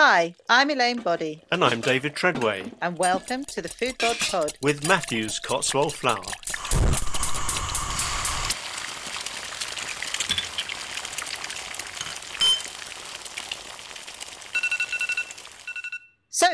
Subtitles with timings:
[0.00, 4.52] Hi, I'm Elaine Boddy, And I'm David Treadway and welcome to the Foodbod Pod.
[4.62, 6.22] with Matthews Cotswold Flour.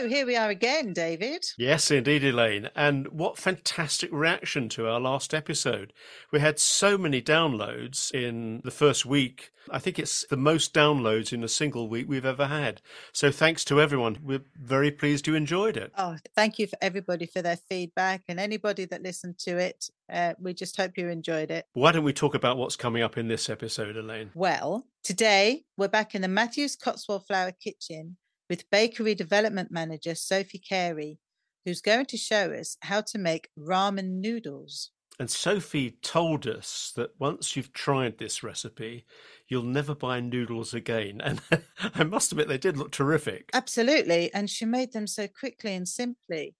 [0.04, 1.46] So here we are again, David.
[1.56, 2.68] Yes, indeed, Elaine.
[2.76, 5.94] And what fantastic reaction to our last episode.
[6.30, 9.50] We had so many downloads in the first week.
[9.70, 12.82] I think it's the most downloads in a single week we've ever had.
[13.14, 14.18] So thanks to everyone.
[14.22, 15.90] We're very pleased you enjoyed it.
[15.96, 19.88] Oh, thank you for everybody for their feedback and anybody that listened to it.
[20.12, 21.64] Uh, we just hope you enjoyed it.
[21.72, 24.32] Why don't we talk about what's coming up in this episode, Elaine?
[24.34, 30.58] Well, today we're back in the Matthews Cotswold Flour Kitchen with Bakery Development Manager Sophie
[30.58, 31.18] Carey,
[31.64, 34.90] who's going to show us how to make ramen noodles.
[35.18, 39.06] And Sophie told us that once you've tried this recipe,
[39.48, 41.20] you'll never buy noodles again.
[41.22, 41.40] And
[41.94, 43.50] I must admit, they did look terrific.
[43.54, 44.34] Absolutely.
[44.34, 46.56] And she made them so quickly and simply.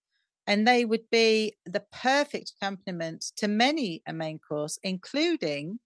[0.47, 5.79] And they would be the perfect accompaniment to many a main course, including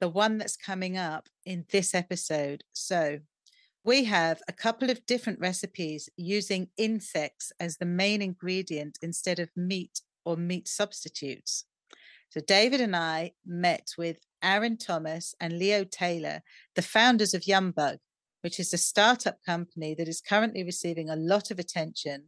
[0.00, 2.62] the one that's coming up in this episode.
[2.74, 3.20] So
[3.86, 9.48] we have a couple of different recipes using insects as the main ingredient instead of
[9.56, 11.66] meat or meat substitutes.
[12.30, 16.42] So David and I met with Aaron Thomas and Leo Taylor,
[16.74, 17.98] the founders of Yumbug,
[18.40, 22.24] which is a startup company that is currently receiving a lot of attention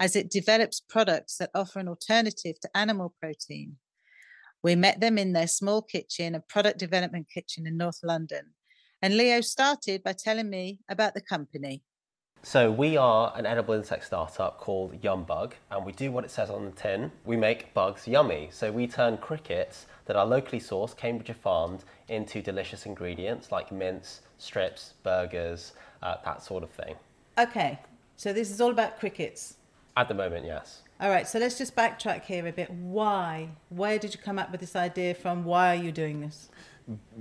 [0.00, 3.76] as it develops products that offer an alternative to animal protein.
[4.60, 8.54] We met them in their small kitchen, a product development kitchen in North London.
[9.02, 11.82] And Leo started by telling me about the company.
[12.42, 16.48] So we are an edible insect startup called Yumbug, and we do what it says
[16.48, 17.10] on the tin.
[17.24, 18.48] We make bugs yummy.
[18.52, 24.20] So we turn crickets that are locally sourced, Cambridgeshire farmed, into delicious ingredients like mince,
[24.38, 26.94] strips, burgers, uh, that sort of thing.
[27.36, 27.80] Okay,
[28.16, 29.56] so this is all about crickets.
[29.96, 30.82] At the moment, yes.
[31.00, 32.70] All right, so let's just backtrack here a bit.
[32.70, 33.48] Why?
[33.70, 35.44] Where did you come up with this idea from?
[35.44, 36.48] Why are you doing this?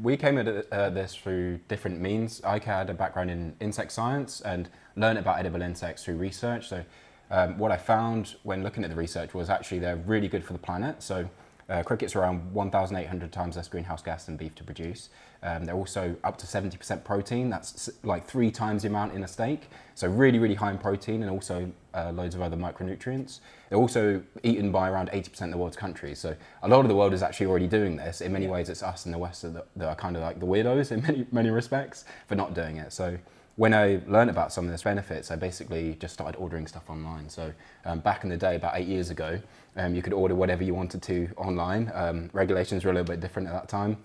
[0.02, 2.42] We came at uh, this through different means.
[2.44, 6.68] I had a background in insect science and learned about edible insects through research.
[6.68, 6.84] So,
[7.32, 10.54] um, what I found when looking at the research was actually they're really good for
[10.54, 11.02] the planet.
[11.02, 11.28] So,
[11.68, 15.10] uh, crickets are around 1,800 times less greenhouse gas than beef to produce.
[15.42, 17.50] Um, they're also up to 70% protein.
[17.50, 19.70] That's like three times the amount in a steak.
[19.96, 23.40] So really, really high in protein and also uh, loads of other micronutrients.
[23.70, 26.20] They're also eaten by around 80% of the world's countries.
[26.20, 28.22] So a lot of the world is actually already doing this.
[28.22, 30.46] In many ways, it's us in the West that, that are kind of like the
[30.46, 32.94] weirdos in many, many respects for not doing it.
[32.94, 33.18] So
[33.56, 37.30] when I learned about some of this benefits, I basically just started ordering stuff online.
[37.30, 37.54] So
[37.86, 39.40] um, back in the day, about eight years ago,
[39.78, 41.92] um, you could order whatever you wanted to online.
[41.94, 43.98] Um, regulations were a little bit different at that time.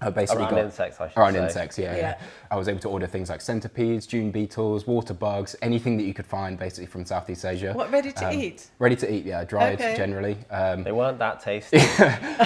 [0.00, 1.42] I basically Around got insects, I should around say.
[1.44, 1.76] insects.
[1.78, 2.18] Yeah, yeah, Yeah.
[2.52, 6.14] I was able to order things like centipedes, June beetles, water bugs, anything that you
[6.14, 7.72] could find basically from Southeast Asia.
[7.72, 8.68] What, ready to Um, eat?
[8.78, 9.96] Ready to eat, yeah, dried Okay.
[9.96, 10.36] generally.
[10.50, 11.78] Um, They weren't that tasty.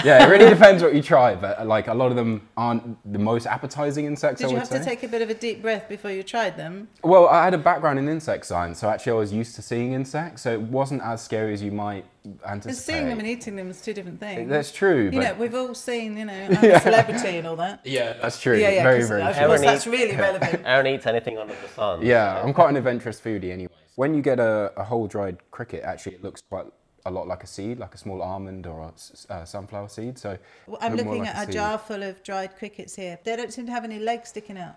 [0.03, 2.97] yeah, it really depends what you try, but uh, like a lot of them aren't
[3.13, 4.39] the most appetizing insects.
[4.39, 4.79] Did I you would have say.
[4.79, 6.87] to take a bit of a deep breath before you tried them?
[7.03, 9.93] Well, I had a background in insect science, so actually I was used to seeing
[9.93, 12.63] insects, so it wasn't as scary as you might anticipate.
[12.63, 14.49] Because seeing them and eating them is two different things.
[14.49, 17.55] That's true, you but know, we've all seen, you know, I'm a celebrity and all
[17.57, 17.81] that.
[17.85, 18.57] yeah, that's true.
[18.57, 19.45] Yeah, yeah, very, 'cause very of true.
[19.45, 20.61] course Everyone that's really relevant.
[20.65, 22.01] Aaron eats anything under the sun.
[22.05, 23.71] Yeah, I'm quite an adventurous foodie anyway.
[23.95, 26.65] When you get a, a whole dried cricket, actually it looks quite
[27.05, 30.17] a lot like a seed, like a small almond or a s- uh, sunflower seed.
[30.17, 31.53] So Well, I'm look looking like at a seed.
[31.55, 33.19] jar full of dried crickets here.
[33.25, 34.75] They don't seem to have any legs sticking out.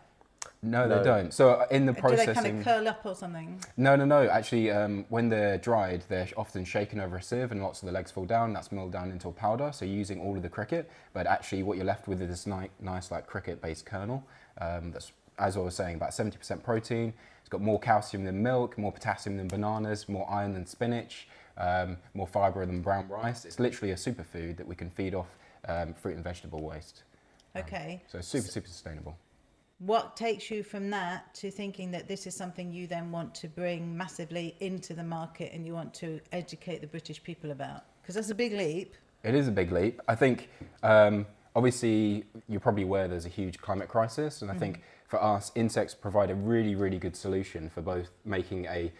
[0.66, 0.98] No, No.
[0.98, 1.32] they don't.
[1.32, 3.60] So uh, in the processing, Do they kind of curl up or something?
[3.76, 4.28] no, no, no.
[4.28, 7.92] Actually, um, when they're dried, they're often shaken over a sieve, and lots of the
[7.92, 8.52] legs fall down.
[8.52, 9.70] That's milled down into a powder.
[9.72, 12.46] So you're using all of the cricket, but actually, what you're left with is this
[12.46, 14.24] ni- nice, like cricket-based kernel.
[14.60, 17.12] Um, that's, as I was saying, about 70% protein.
[17.40, 21.96] It's got more calcium than milk, more potassium than bananas, more iron than spinach, um,
[22.14, 23.44] more fiber than brown rice.
[23.44, 25.28] It's literally a superfood that we can feed off
[25.68, 27.04] um, fruit and vegetable waste.
[27.54, 28.02] Okay.
[28.08, 29.16] So super, super sustainable.
[29.78, 33.48] What takes you from that to thinking that this is something you then want to
[33.48, 37.82] bring massively into the market and you want to educate the British people about?
[38.00, 38.94] Because that's a big leap.
[39.22, 40.00] It is a big leap.
[40.08, 40.48] I think,
[40.82, 45.52] um, obviously, you're probably aware there's a huge climate crisis, and I think for us,
[45.54, 48.90] insects provide a really, really good solution for both making a,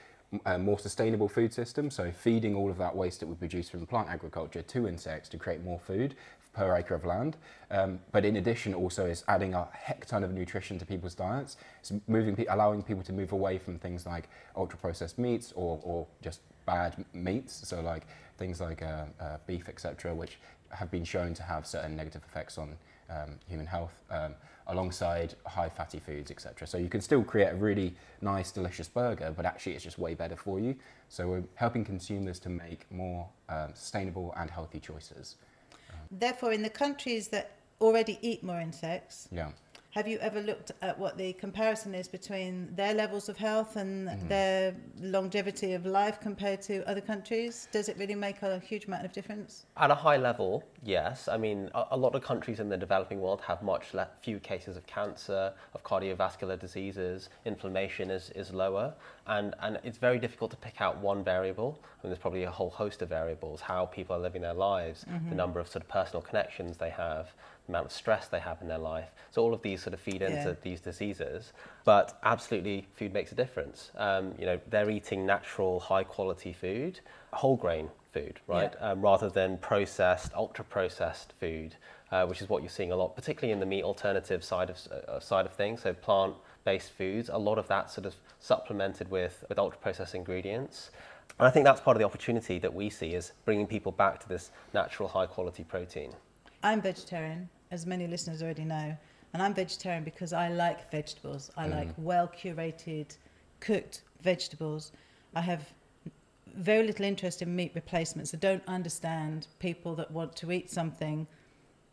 [0.44, 3.86] a more sustainable food system, so feeding all of that waste that we produce from
[3.86, 6.16] plant agriculture to insects to create more food
[6.56, 7.36] per acre of land.
[7.70, 11.58] Um, but in addition, also is adding a heck ton of nutrition to people's diets.
[11.80, 16.06] It's moving, allowing people to move away from things like ultra processed meats or, or
[16.22, 17.68] just bad meats.
[17.68, 18.06] So like
[18.38, 20.38] things like uh, uh, beef, etc., which
[20.70, 22.76] have been shown to have certain negative effects on
[23.10, 24.34] um, human health, um,
[24.68, 26.66] alongside high fatty foods, etc.
[26.66, 30.14] So you can still create a really nice, delicious burger, but actually it's just way
[30.14, 30.74] better for you.
[31.08, 35.36] So we're helping consumers to make more um, sustainable and healthy choices.
[36.10, 39.50] Therefore, in the countries that already eat more insects, Yeah.
[39.90, 44.08] have you ever looked at what the comparison is between their levels of health and
[44.08, 44.28] mm-hmm.
[44.28, 47.66] their longevity of life compared to other countries?
[47.72, 49.64] Does it really make a huge amount of difference?
[49.76, 51.28] At a high level, yes.
[51.28, 54.38] I mean, a, a lot of countries in the developing world have much le- few
[54.38, 57.30] cases of cancer, of cardiovascular diseases.
[57.46, 58.94] Inflammation is, is lower,
[59.26, 61.78] and, and it's very difficult to pick out one variable.
[62.02, 65.34] And there's probably a whole host of variables: how people are living their lives, the
[65.34, 67.32] number of sort of personal connections they have,
[67.66, 69.10] the amount of stress they have in their life.
[69.32, 70.54] So all of these sort of feed into Yeah.
[70.62, 71.52] these diseases.
[71.84, 73.90] But absolutely, food makes a difference.
[73.96, 77.00] Um, you know, they're eating natural, high-quality food,
[77.32, 78.74] whole grain food, right?
[78.80, 81.74] Um, rather than processed, ultra-processed food,
[82.12, 84.78] uh, which is what you're seeing a lot, particularly in the meat alternative side of
[84.92, 85.82] uh, side of things.
[85.82, 85.92] So
[86.66, 90.90] plant-based foods, a lot of that sort of supplemented with with ultra-processed ingredients.
[91.38, 94.20] And I think that's part of the opportunity that we see is bringing people back
[94.20, 96.12] to this natural, high-quality protein.
[96.62, 98.96] I'm vegetarian, as many listeners already know,
[99.32, 101.50] and I'm vegetarian because I like vegetables.
[101.56, 101.78] I mm-hmm.
[101.78, 103.16] like well curated,
[103.60, 104.92] cooked vegetables.
[105.34, 105.62] I have
[106.56, 108.34] very little interest in meat replacements.
[108.34, 111.26] I don't understand people that want to eat something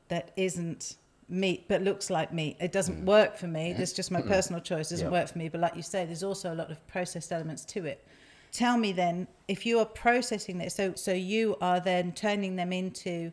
[0.08, 0.98] that isn't
[1.34, 2.56] meat but looks like meat.
[2.60, 3.74] It doesn't work for me.
[3.74, 4.92] That's just my personal choice.
[4.92, 5.20] It doesn't Yeah.
[5.20, 5.50] work for me.
[5.50, 8.06] But like you say, there's also a lot of processed elements to it.
[8.52, 12.72] Tell me then, if you are processing this, so so you are then turning them
[12.72, 13.32] into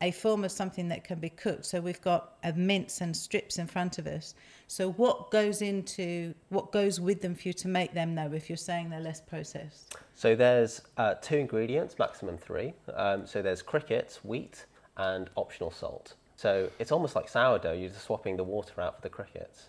[0.00, 1.64] a form of something that can be cooked.
[1.66, 4.34] So we've got a mince and strips in front of us.
[4.66, 8.32] So what goes into what goes with them for you to make them though?
[8.32, 12.72] If you're saying they're less processed, So there's uh, two ingredients, maximum three.
[12.94, 14.64] Um, so there's crickets, wheat,
[14.96, 16.14] and optional salt.
[16.42, 17.74] So it's almost like sourdough.
[17.74, 19.68] You're just swapping the water out for the crickets.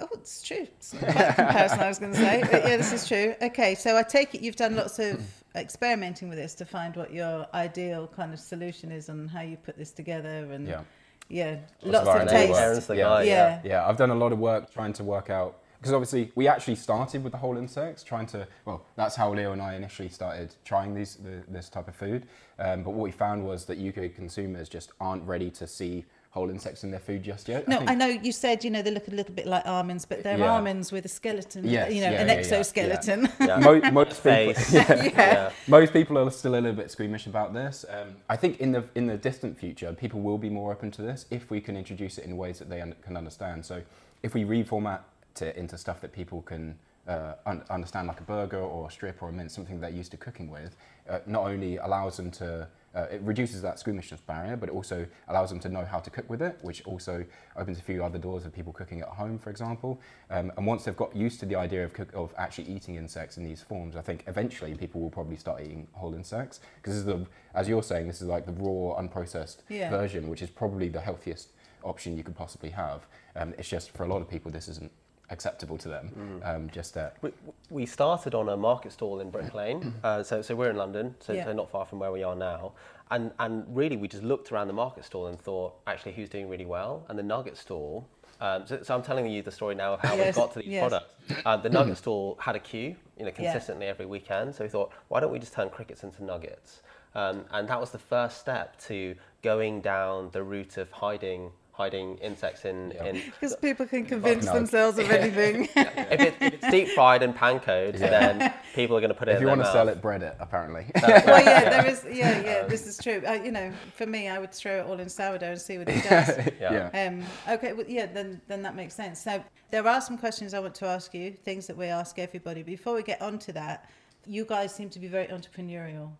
[0.00, 0.62] Oh, it's true.
[0.76, 2.40] It's not quite the comparison I was going to say.
[2.50, 3.36] But yeah, this is true.
[3.40, 7.12] Okay, so I take it you've done lots of experimenting with this to find what
[7.12, 10.80] your ideal kind of solution is and how you put this together and Yeah.
[11.28, 12.52] yeah, Lots lots of of taste.
[12.54, 12.60] work.
[12.60, 13.20] Aaron's Yeah.
[13.22, 13.60] Yeah.
[13.64, 16.74] Yeah, I've done a lot of work trying to work out because obviously we actually
[16.74, 18.46] started with the whole insects, trying to.
[18.64, 22.26] Well, that's how Leo and I initially started trying these the, this type of food.
[22.58, 26.50] Um, but what we found was that UK consumers just aren't ready to see whole
[26.50, 27.66] insects in their food just yet.
[27.66, 30.04] No, think- I know you said you know they look a little bit like almonds,
[30.04, 30.52] but they're Yeah.
[30.52, 33.28] almonds with a skeleton, Yes, you know, yeah, an yeah, yeah, exoskeleton.
[33.40, 33.58] Yeah.
[33.58, 35.04] Mo- most people, yeah.
[35.04, 35.50] Yeah.
[35.68, 37.84] most people are still a little bit squeamish about this.
[37.88, 41.02] Um, I think in the in the distant future, people will be more open to
[41.02, 43.64] this if we can introduce it in ways that they un- can understand.
[43.64, 43.80] So,
[44.22, 45.00] if we reformat
[45.42, 49.22] it into stuff that people can uh, un- understand, like a burger or a strip
[49.22, 50.76] or a mince, something they're used to cooking with,
[51.08, 55.06] uh, not only allows them to uh, it reduces that squeamishness barrier, but it also
[55.28, 57.24] allows them to know how to cook with it, which also
[57.56, 60.00] opens a few other doors of people cooking at home, for example.
[60.30, 63.36] Um, and once they've got used to the idea of, cook, of actually eating insects
[63.36, 67.00] in these forms, I think eventually people will probably start eating whole insects because this
[67.00, 69.90] is the, as you're saying, this is like the raw, unprocessed Yeah.
[69.90, 71.50] version, which is probably the healthiest
[71.84, 73.06] option you could possibly have.
[73.36, 74.90] Um, it's just for a lot of people, this isn't
[75.30, 76.40] acceptable to them.
[76.44, 77.16] Um, just that.
[77.22, 77.30] We,
[77.70, 81.14] we started on a market stall in Brick Lane, uh, so, so we're in London,
[81.20, 81.44] so, Yeah.
[81.44, 82.72] so not far from where we are now.
[83.10, 86.48] And, and really, we just looked around the market stall and thought, actually, who's doing
[86.48, 87.04] really well?
[87.08, 88.06] And the nugget stall.
[88.40, 90.58] Um, so, so I'm telling you the story now of how Yes, we got to
[90.60, 90.88] these yes.
[90.88, 91.46] products.
[91.46, 94.54] Um, the nugget stall had a queue, you know, consistently every weekend.
[94.54, 96.82] So we thought, why don't we just turn crickets into nuggets?
[97.14, 102.18] Um, and that was the first step to going down the route of hiding hiding
[102.18, 103.04] insects in, Yeah.
[103.04, 104.52] in Because people can convince no.
[104.54, 105.68] themselves of anything.
[105.76, 109.32] if, it, if it's deep fried and pancoed, then people are going to put it
[109.32, 109.72] If in you want to mouth.
[109.72, 110.86] sell it, bread it, apparently.
[111.02, 112.04] well, yeah, there is.
[112.04, 113.22] Yeah, yeah, this is true.
[113.24, 115.88] Uh, you know, for me, I would throw it all in sourdough and see what
[115.88, 116.28] it does.
[116.60, 116.90] Yeah.
[117.06, 119.22] Um, okay, well, yeah, then then that makes sense.
[119.22, 122.64] So there are some questions I want to ask you, things that we ask everybody.
[122.64, 123.88] Before we get onto that,
[124.26, 126.10] you guys seem to be very entrepreneurial.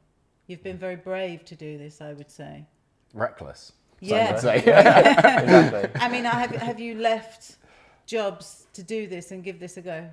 [0.46, 2.64] You've been very brave to do this, I would say.
[3.12, 3.72] Reckless.
[4.00, 4.32] Some Yeah.
[4.32, 4.56] would say.
[4.58, 5.90] exactly.
[6.00, 7.56] I mean, have have you left
[8.06, 10.08] jobs to do this and give this a go?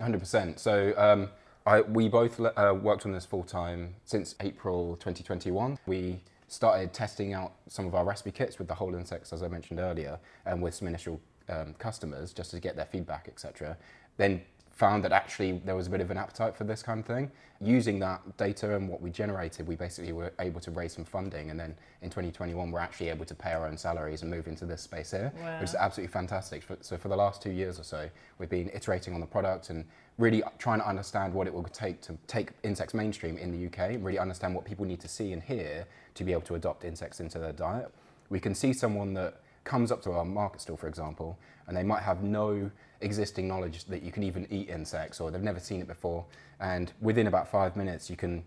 [0.00, 0.58] Hundred percent.
[0.60, 1.28] So um,
[1.66, 5.78] I, we both uh, worked on this full time since April 2021.
[5.86, 9.48] We started testing out some of our recipe kits with the whole insects, as I
[9.48, 13.76] mentioned earlier, and with some initial um, customers just to get their feedback, etc.
[14.16, 14.40] Then
[14.80, 17.30] found that actually there was a bit of an appetite for this kind of thing.
[17.60, 21.50] Using that data and what we generated, we basically were able to raise some funding,
[21.50, 24.64] and then in 2021 we're actually able to pay our own salaries and move into
[24.64, 26.64] this space here, which is absolutely fantastic.
[26.80, 28.08] So for the last two years or so,
[28.38, 29.84] we've been iterating on the product and
[30.16, 33.98] really trying to understand what it will take to take insects mainstream in the UK,
[34.00, 37.20] really understand what people need to see and hear to be able to adopt insects
[37.20, 37.92] into their diet.
[38.30, 41.82] we can see someone that comes up to our market stall, for example, and they
[41.82, 42.70] might have no
[43.00, 46.24] existing knowledge that you can even eat insects or they've never seen it before.
[46.60, 48.44] And within about five minutes, you can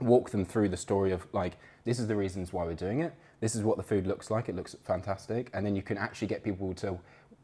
[0.00, 3.14] walk them through the story of like, this is the reasons why we're doing it.
[3.40, 4.48] This is what the food looks like.
[4.48, 5.50] It looks fantastic.
[5.54, 6.98] And then you can actually get people to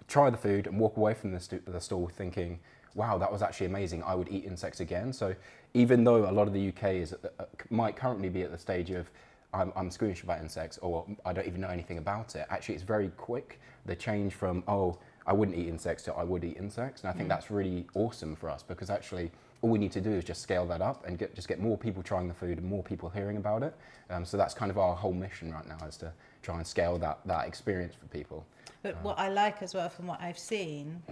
[0.09, 2.59] try the food and walk away from the, stu- the stall thinking,
[2.95, 4.03] wow, that was actually amazing.
[4.03, 5.13] I would eat insects again.
[5.13, 5.35] So
[5.75, 8.59] even though a lot of the UK is the, uh, might currently be at the
[8.59, 9.11] stage of
[9.53, 12.85] I'm, I'm squeamish about insects or I don't even know anything about it, actually it's
[12.85, 13.61] very quick.
[13.87, 17.03] The change from, oh, I wouldn't eat insects to I would eat insects.
[17.03, 19.31] And I think that's really awesome for us because actually
[19.63, 21.77] all we need to do is just scale that up and get, just get more
[21.77, 23.75] people trying the food and more people hearing about it.
[24.09, 26.13] Um, so that's kind of our whole mission right now is to
[26.43, 28.47] try and scale that, that experience for people.
[28.83, 31.03] But what I like as well from what I've seen,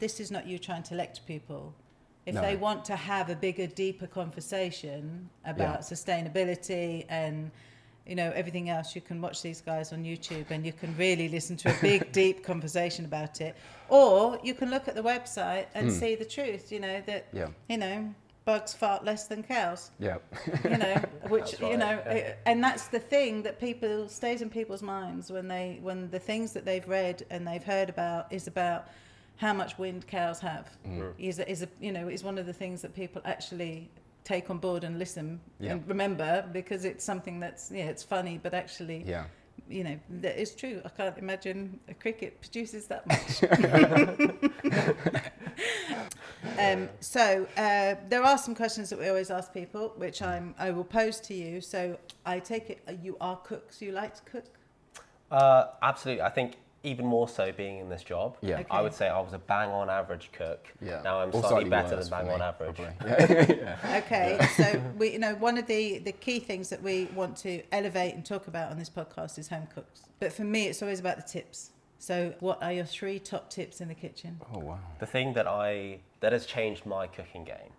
[0.00, 1.74] this is not you trying to lecture people.
[2.26, 2.40] If No.
[2.42, 7.50] they want to have a bigger, deeper conversation about sustainability and
[8.06, 11.28] you know everything else, you can watch these guys on YouTube and you can really
[11.28, 13.56] listen to a big, deep conversation about it.
[13.88, 16.72] Or you can look at the website and see the truth.
[16.72, 17.26] You know that.
[17.32, 17.48] Yeah.
[17.68, 20.16] you know bugs fart less than cows Yeah.
[20.64, 20.96] you know
[21.28, 22.12] which That's you know yeah.
[22.12, 26.18] it- and that's the thing that people stays in people's minds when they when the
[26.18, 28.88] things that they've read and they've heard about is about
[29.36, 31.12] how much wind cows have Mm.
[31.20, 33.88] is is a you know is one of the things that people actually
[34.24, 35.72] take on board and listen Yeah.
[35.72, 39.24] and remember because it's something that's yeah it's funny but actually Yeah.
[39.68, 43.42] you know that is true i can't imagine a cricket produces that much
[46.58, 50.70] um, so uh, there are some questions that we always ask people which i'm i
[50.70, 54.22] will pose to you so i take it uh, you are cooks you like to
[54.30, 54.44] cook
[55.30, 56.22] Uh, absolutely.
[56.22, 56.50] I think
[56.84, 58.36] even more so being in this job.
[58.40, 58.54] Yeah.
[58.60, 58.66] Okay.
[58.70, 60.66] I would say I was a bang on average cook.
[60.80, 61.00] Yeah.
[61.02, 62.76] Now I'm Or slightly, better than bang for on me, average.
[62.76, 63.56] probably.
[63.56, 64.02] Yeah.
[64.04, 67.62] Okay, so we, you know, one of the the key things that we want to
[67.72, 70.02] elevate and talk about on this podcast is home cooks.
[70.20, 71.70] But for me, it's always about the tips.
[71.98, 74.40] So, what are your three top tips in the kitchen?
[74.52, 74.78] Oh wow.
[74.98, 77.72] The thing that I that has changed my cooking game,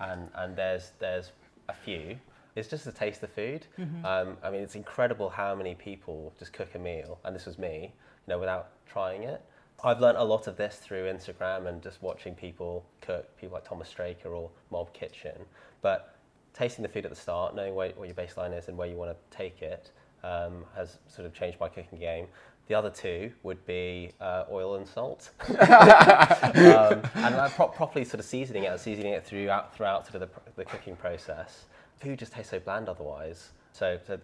[0.00, 1.30] and and there's there's
[1.68, 2.18] a few.
[2.56, 3.66] it's just the taste of food.
[4.04, 7.56] Um, I mean, it's incredible how many people just cook a meal, and this was
[7.56, 7.92] me,
[8.28, 9.40] you know, without trying it.
[9.82, 13.66] I've learnt a lot of this through Instagram and just watching people cook, people like
[13.66, 15.32] Thomas Straker or Mob Kitchen.
[15.80, 16.14] But
[16.52, 18.96] tasting the food at the start, knowing where, what your baseline is and where you
[18.96, 19.92] want to take it,
[20.22, 22.26] um, has sort of changed my cooking game.
[22.66, 28.20] The other two would be uh, oil and salt, um, and uh, pro- properly sort
[28.20, 31.64] of seasoning it, and seasoning it throughout throughout sort of the, the cooking process.
[31.98, 33.52] Food just tastes so bland otherwise.
[33.72, 34.20] So, so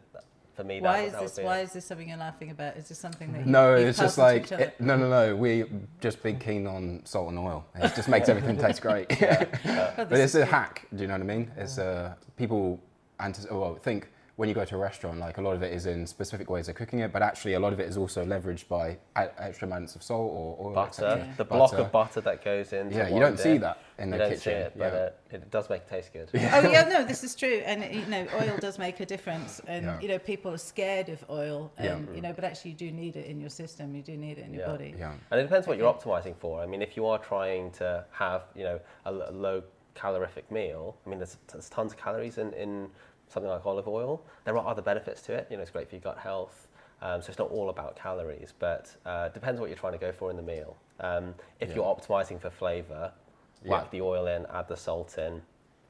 [0.54, 1.38] for me, that, Why is that this?
[1.38, 2.76] Why is this something you're laughing about?
[2.76, 5.36] Is this something that you, No, you've it's just like it, no, no, no.
[5.36, 5.64] We
[6.00, 7.64] just been keen on salt and oil.
[7.74, 9.10] It just makes everything taste great.
[9.66, 10.48] Oh, but this it's a good.
[10.48, 10.86] hack.
[10.94, 11.50] Do you know what I mean?
[11.56, 12.80] It's uh, people
[13.20, 15.86] antis- well think when you go to a restaurant, like a lot of it is
[15.86, 18.66] in specific ways of cooking it, but actually a lot of it is also leveraged
[18.66, 21.34] by extra amounts of salt or oil, butter, etc.
[21.36, 21.82] the block Butter.
[21.84, 22.90] of butter that goes in.
[22.90, 24.42] Yeah, you don't see that in you the don't kitchen.
[24.42, 25.04] see it, but yeah.
[25.04, 26.28] it, it does make it taste good.
[26.34, 26.38] oh
[26.68, 30.00] yeah, no, this is true, and you know, oil does make a difference, and Yeah.
[30.00, 31.94] you know, people are scared of oil, Yeah.
[31.94, 32.22] and you mm.
[32.22, 33.94] know, but actually, you do need it in your system.
[33.94, 34.72] You do need it in your Yeah.
[34.72, 34.94] body.
[34.98, 35.14] yeah.
[35.30, 36.60] And it depends what you're optimizing for.
[36.60, 39.62] I mean, if you are trying to have, you know, a low
[39.94, 42.88] calorific meal, I mean, there's, there's tons of calories in, in
[43.28, 44.22] something like olive oil.
[44.44, 45.46] There are other benefits to it.
[45.50, 46.68] You know, it's great for your gut health.
[47.02, 50.12] Um, so it's not all about calories, but uh, depends what you're trying to go
[50.12, 50.76] for in the meal.
[51.00, 51.76] Um, if Yeah.
[51.76, 53.12] you're optimizing for flavor,
[53.64, 53.88] whack Yeah.
[53.90, 55.42] the oil in, add the salt in.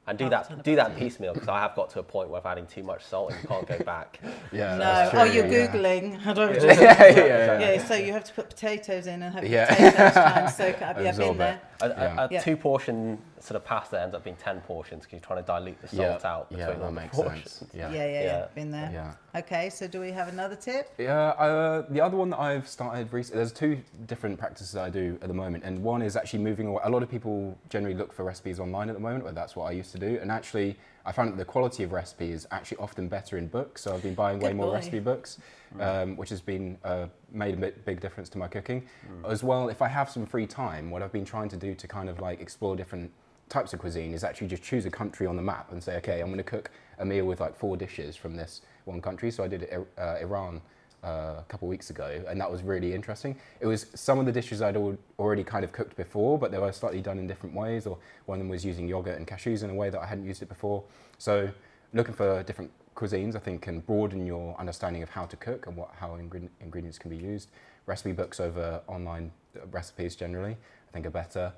[0.07, 2.29] And do Oh, that, ton do that piecemeal because I have got to a point
[2.29, 4.19] where I'm adding too much salt and you can't go back.
[4.51, 4.73] Yeah.
[4.73, 5.67] No, that's oh, you're yeah.
[5.67, 6.19] googling.
[6.19, 9.23] How do I do yeah, yeah, yeah, Yeah, so you have to put potatoes in
[9.23, 9.65] and have Yeah.
[9.73, 10.97] potatoes try and soak it up.
[11.01, 11.61] Yeah, I've been there.
[11.81, 11.85] it.
[11.85, 12.27] A, Yeah.
[12.31, 15.41] a, a two portion sort of pasta ends up being 10 portions because you're trying
[15.43, 17.51] to dilute the salt Yeah, out between yeah, all that the makes portions.
[17.51, 17.71] sense.
[17.73, 17.95] Yeah, Yeah.
[17.95, 18.45] yeah, yeah, Yeah.
[18.55, 18.89] been there.
[18.91, 19.39] Yeah.
[19.39, 20.91] Okay, so do we have another tip?
[20.97, 25.17] Yeah, uh, the other one that I've started recently, there's two different practices I do
[25.21, 26.81] at the moment, and one is actually moving away.
[26.83, 29.65] A lot of people generally look for recipes online at the moment, or that's what
[29.65, 32.77] I used to do, and actually I found that the quality of recipe is actually
[32.77, 34.73] often better in books, so I've been buying way Good more boy.
[34.73, 35.37] recipe books,
[35.79, 38.87] um, which has been uh, made a bit, big difference to my cooking.
[39.27, 41.87] As well, if I have some free time, what I've been trying to do to
[41.87, 43.11] kind of like explore different
[43.49, 46.19] types of cuisine is actually just choose a country on the map and say, okay,
[46.21, 49.31] I'm going to cook a meal with like four dishes from this one country.
[49.31, 50.61] So I did uh, Iran
[51.03, 53.37] uh, a couple weeks ago, and that was really interesting.
[53.59, 56.57] It was some of the dishes I'd al- already kind of cooked before, but they
[56.57, 59.63] were slightly done in different ways, or one of them was using yogurt and cashews
[59.63, 60.83] in a way that I hadn't used it before.
[61.19, 61.49] So
[61.93, 65.77] looking for different cuisines, I think, can broaden your understanding of how to cook and
[65.77, 67.51] what how ingre- ingredients can be used.
[67.85, 70.57] Recipe books over online uh, recipes generally,
[70.89, 71.53] I think, are better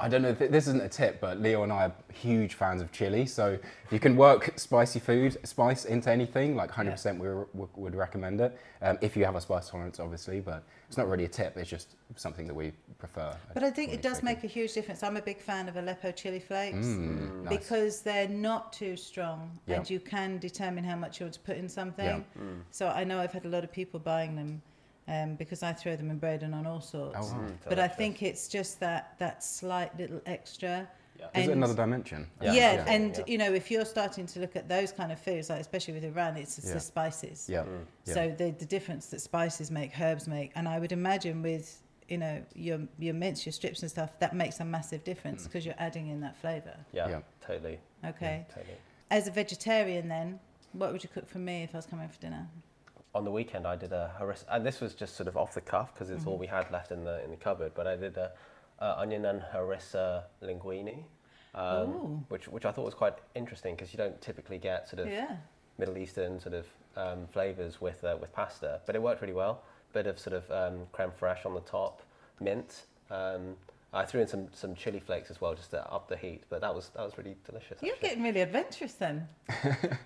[0.00, 0.28] I don't know.
[0.30, 3.26] If this isn't a tip, but Leo and I are huge fans of chili.
[3.26, 3.58] So
[3.90, 6.56] you can work spicy food, spice into anything.
[6.56, 10.40] Like 100%, we, we would recommend it um, if you have a spice tolerance, obviously.
[10.40, 11.56] But it's not really a tip.
[11.56, 13.34] It's just something that we prefer.
[13.54, 15.02] But I think it does cook make a huge difference.
[15.02, 17.58] I'm a big fan of Aleppo chili flakes Mm, nice.
[17.58, 19.76] because they're not too strong Yeah.
[19.76, 22.24] and you can determine how much you want to put in something.
[22.36, 22.42] Yeah.
[22.70, 24.62] So I know I've had a lot of people buying them
[25.08, 27.16] um, because I throw them in bread and on all sorts.
[27.18, 27.46] Oh, wow.
[27.46, 27.52] Mm.
[27.68, 30.88] But I think it's just that that slight little extra.
[31.18, 31.40] Yeah.
[31.40, 32.28] Is it another dimension?
[32.40, 32.84] Yeah, Yeah.
[32.86, 33.24] and Yeah.
[33.26, 36.04] you know, if you're starting to look at those kind of foods, like especially with
[36.04, 36.74] Iran, it's, it's Yeah.
[36.74, 37.48] the spices.
[37.48, 37.62] Yeah.
[37.64, 37.86] Mm.
[38.04, 38.14] yeah.
[38.14, 42.18] So the the difference that spices make, herbs make, and I would imagine with you
[42.18, 45.44] know your your mince, your strips and stuff, that makes a massive difference mm.
[45.46, 46.76] because you're adding in that flavour.
[46.92, 47.20] Yeah, Yeah.
[47.40, 47.78] totally.
[48.04, 48.46] Okay.
[48.54, 48.76] Totally.
[49.10, 50.38] As a vegetarian, then,
[50.72, 52.46] what would you cook for me if I was coming for dinner?
[53.18, 55.60] On the weekend I did a harissa, and this was just sort of off the
[55.60, 57.72] cuff because it's all we had left in the in the cupboard.
[57.74, 58.30] But I did a,
[58.80, 61.02] uh onion and harissa linguine,
[61.54, 65.08] um, which which I thought was quite interesting because you don't typically get sort of
[65.08, 65.36] Yeah.
[65.78, 69.62] Middle Eastern sort of um, flavors with uh, with pasta, but it worked really well.
[69.92, 72.02] Bit of sort of um, creme fraiche on the top,
[72.40, 72.86] mint.
[73.10, 73.56] Um,
[73.92, 76.60] I threw in some, some chili flakes as well just to up the heat, but
[76.60, 77.78] that was that was really delicious.
[77.82, 78.08] You're actually.
[78.08, 79.26] getting really adventurous then.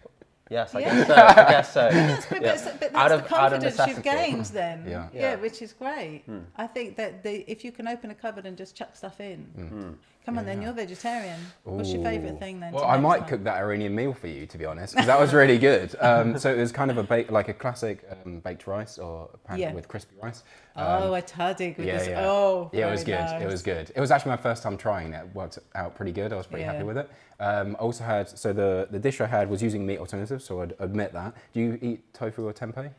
[0.50, 0.94] yes, I Yeah.
[0.94, 1.14] guess so.
[1.14, 1.88] I guess so.
[1.90, 2.49] That's, but, Yeah.
[2.54, 4.84] that's, but that's Out the of- out of confidence you've gained then.
[4.88, 5.08] Yeah.
[5.12, 5.34] Yeah.
[5.37, 6.25] which is great.
[6.56, 9.38] I think that the, if you can open a cupboard and just chuck stuff in,
[9.54, 9.92] Hmm.
[10.25, 10.67] Come on, then Yeah.
[10.69, 11.41] you're vegetarian.
[11.64, 12.73] What's your favourite thing then?
[12.73, 13.29] Well, I might one?
[13.29, 15.95] cook that Iranian meal for you, to be honest, because that was really good.
[16.00, 19.59] Um, so it was kind of a like a classic um, baked rice or pan
[19.59, 19.73] Yeah.
[19.73, 20.43] with crispy rice.
[20.76, 22.09] Oh, a tahdig with yeah, this.
[22.09, 22.25] yeah.
[22.26, 23.19] Oh, yeah, it was good.
[23.21, 23.43] nice.
[23.43, 23.91] It was good.
[23.95, 25.25] It was actually my first time trying it.
[25.25, 26.33] It worked out pretty good.
[26.33, 27.11] I was pretty happy with it.
[27.41, 30.62] Um, I also had so the the dish I had was using meat alternatives, so
[30.62, 31.35] I'd admit that.
[31.52, 32.91] Do you eat tofu or tempeh?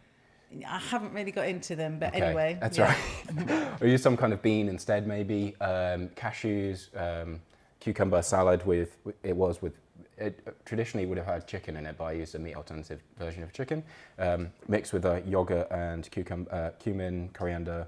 [0.68, 2.58] I haven't really got into them, but Okay, anyway.
[2.60, 2.96] that's yeah.
[3.36, 3.82] right.
[3.82, 7.40] or use some kind of bean instead, maybe um, cashews, um,
[7.80, 8.98] cucumber salad with.
[9.24, 9.74] It was with.
[10.18, 13.42] It traditionally would have had chicken in it, but I used a meat alternative version
[13.42, 13.84] of chicken,
[14.20, 17.88] um, mixed with a yogurt and cucum, uh, cumin, coriander,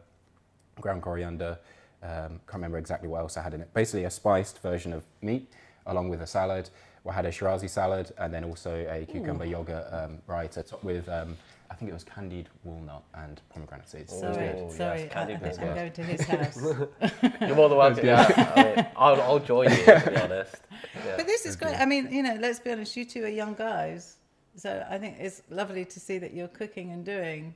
[0.81, 1.60] ground coriander.
[2.01, 3.74] Um, can't remember exactly what else I had in it.
[3.74, 5.51] Basically, a spiced version of meat,
[5.86, 6.69] along with a salad.
[7.07, 11.07] I had a Shirazi salad and then also a cucumber yogurt um, raita topped with,
[11.07, 11.37] um,
[11.75, 14.14] I think it was candied walnut and pomegranate seeds.
[14.14, 14.55] It was Sorry, good.
[14.55, 15.01] Oh, yes, sorry.
[15.01, 15.75] I, I candied think was I'm good.
[15.75, 17.42] going to his house.
[17.42, 18.05] You're more than welcome.
[18.05, 19.75] Yeah, I mean, I'll, I'll join you.
[19.83, 20.55] To be honest.
[21.05, 21.18] Yeah.
[21.18, 21.75] But this is great.
[21.75, 24.16] I mean, you know, let's be honest, you two are young guys.
[24.55, 27.53] So I think it's lovely to see that you're cooking and doing.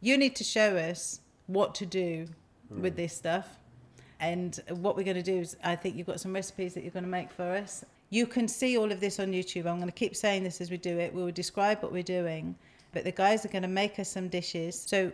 [0.00, 2.28] You need to show us what to do
[2.68, 2.82] hmm.
[2.82, 3.48] with this stuff.
[4.20, 6.92] And what we're going to do is, I think you've got some recipes that you're
[6.92, 7.84] going to make for us.
[8.10, 9.66] You can see all of this on YouTube.
[9.66, 11.12] I'm going to keep saying this as we do it.
[11.12, 12.54] We will describe what we're doing,
[12.96, 14.74] but the guys are going to make us some dishes.
[14.80, 15.12] So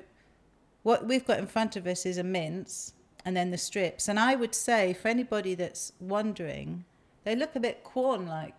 [0.85, 2.92] what we've got in front of us is a mince
[3.25, 4.07] and then the strips.
[4.07, 6.85] And I would say for anybody that's wondering,
[7.25, 8.59] they look a bit Quorn like.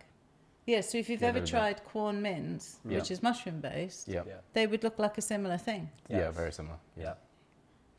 [0.66, 2.98] Yeah, so if you've Yeah, ever they're bit- tried Quorn mince, Yeah.
[2.98, 4.24] which is mushroom based, Yeah.
[4.26, 4.34] Yeah.
[4.52, 6.34] they would look like a similar thing, Yeah, Yes.
[6.34, 6.76] very similar.
[6.98, 7.14] Yeah.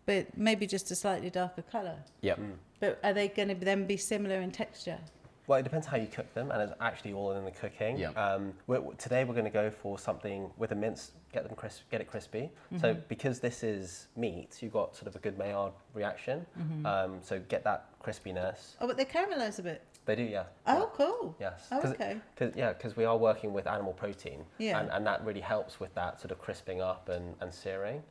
[0.06, 1.98] but maybe just a slightly darker colour.
[2.22, 2.38] Yep.
[2.38, 2.52] Hmm.
[2.80, 5.00] But are they going to then be similar in texture?
[5.48, 7.98] Well, it depends how you cook them, and it's actually all in the cooking.
[7.98, 8.10] Yeah.
[8.12, 11.82] Um, we're, today we're going to go for something with a mince, get them crisp,
[11.92, 12.50] get it crispy.
[12.82, 16.46] So because this is meat, you've got sort of a good Maillard reaction.
[16.84, 18.76] Um, so get that crispiness.
[18.82, 19.84] Oh, but they caramelise a bit.
[20.06, 20.44] They do, yeah.
[20.68, 21.36] Oh, cool.
[21.40, 21.68] Yes.
[21.72, 22.18] Oh, 'Cause- okay.
[22.36, 24.80] Cause, yeah, because we are working with animal protein, Yeah.
[24.80, 28.04] and, and that really helps with that sort of crisping up and, and searing.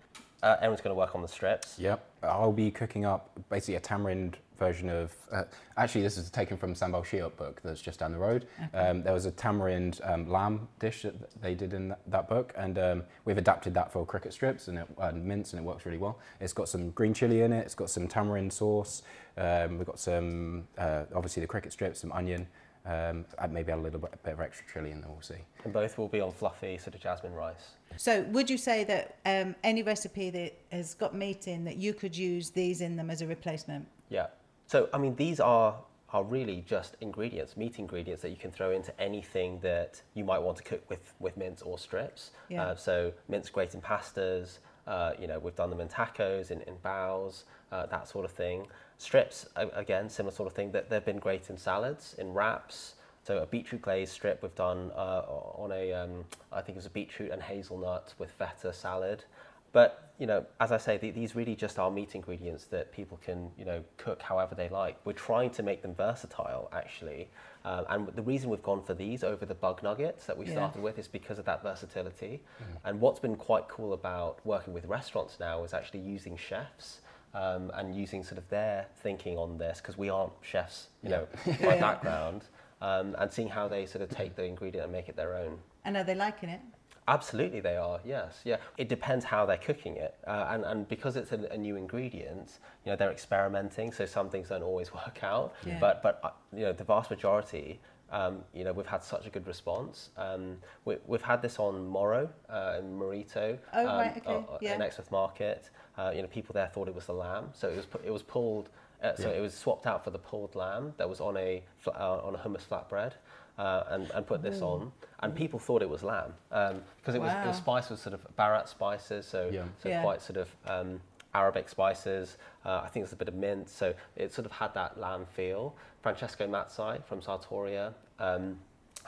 [0.45, 1.79] Uh, Aaron's going to work on the strips.
[1.79, 2.05] Yep.
[2.23, 5.15] I'll be cooking up basically a tamarind version of.
[5.33, 5.45] Uh,
[5.79, 8.47] actually, this is taken from Sambal Shiok book that's just down the road.
[8.75, 12.53] Um, there was a tamarind um, lamb dish that they did in that, that book,
[12.59, 15.87] and um, we've adapted that for cricket strips and, it, and mince, and it works
[15.87, 16.19] really well.
[16.41, 17.61] It's got some green chili in it.
[17.61, 19.03] It's got some tamarind sauce.
[19.39, 22.47] Um, we've got some, uh, obviously, the cricket strips, some onion.
[22.87, 25.09] Um, maybe add a little bit, bit of extra chili in there.
[25.09, 25.43] We'll see.
[25.65, 27.77] And both will be on fluffy sort of jasmine rice.
[27.97, 31.95] So, would you say that um, any recipe that has got meat in that you
[31.95, 33.89] could use these in them as a replacement?
[34.11, 34.27] Yeah.
[34.67, 35.77] So I mean, these are
[36.11, 40.39] are really just ingredients, meat ingredients that you can throw into anything that you might
[40.39, 42.31] want to cook with with mince or strips.
[42.49, 42.63] Yeah.
[42.63, 44.59] Uh, so mince great in pastas.
[44.87, 48.31] Uh, you know, we've done them in tacos, in, in baos, uh, that sort of
[48.31, 48.67] thing.
[48.99, 50.73] Strips, again, similar sort of thing.
[50.73, 52.95] That they've been great in salads, in wraps.
[53.25, 55.23] So a beetroot glaze strip we've done uh,
[55.57, 59.25] on a, um, I think it was a beetroot and hazelnut with feta salad.
[59.73, 63.19] But you know, as I say, th- these really just are meat ingredients that people
[63.25, 64.97] can you know cook however they like.
[65.05, 67.29] We're trying to make them versatile, actually,
[67.65, 70.53] um, and the reason we've gone for these over the bug nuggets that we Yeah.
[70.53, 72.41] started with is because of that versatility.
[72.85, 77.01] And what's been quite cool about working with restaurants now is actually using chefs.
[77.35, 81.17] Um, and using sort of their thinking on this because we aren't chefs, you Yeah.
[81.47, 82.45] know, by background,
[82.81, 85.59] um, and seeing how they sort of take the ingredient and make it their own.
[85.85, 86.61] And are they liking it?
[87.07, 88.01] Absolutely, they are.
[88.03, 88.57] Yes, yeah.
[88.79, 92.61] It depends how they're cooking it, uh, and and because it's a, a new ingredient,
[92.85, 93.93] you know, they're experimenting.
[93.93, 95.53] So some things don't always work out.
[95.67, 95.77] Yeah.
[95.79, 97.79] But but uh, you know, the vast majority,
[98.15, 100.11] um, you know, we've had such a good response.
[100.17, 104.59] Um, we, we've had this on Morrow uh, in Morito, Oh, um, right, okay, uh,
[104.61, 104.75] yeah.
[104.77, 105.71] in Exmouth Market.
[105.99, 108.11] Uh, you know, people there thought it was the lamb, so it was pu- it
[108.13, 108.69] was pulled.
[109.03, 109.39] Uh, so Yeah.
[109.39, 112.35] it was swapped out for the pulled lamb that was on a fla- uh, on
[112.37, 113.13] a hummus flatbread,
[113.59, 117.33] uh, and and put this on, and people thought it was lamb because it was
[117.33, 117.47] it Wow.
[117.49, 119.65] was spiced with sort of baharat spices, so Yeah.
[119.83, 120.03] so Yeah.
[120.03, 121.01] quite sort of um,
[121.35, 122.39] Arabic spices.
[122.65, 125.27] Uh, I think there's a bit of mint, so it sort of had that lamb
[125.27, 125.75] feel.
[126.01, 127.93] Francesco Mazzei from Sartoria.
[128.19, 128.59] Um,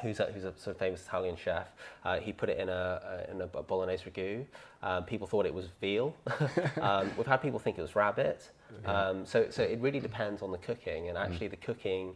[0.02, 1.68] Who's a, who's a sort of famous Italian chef?
[2.04, 4.44] Uh, he put it in a, a in a bolognese ragu.
[4.82, 6.14] Um, people thought it was veal.
[6.82, 8.50] um, we've had people think it was rabbit.
[8.84, 12.14] Um, so so it really depends on the cooking, and actually the cooking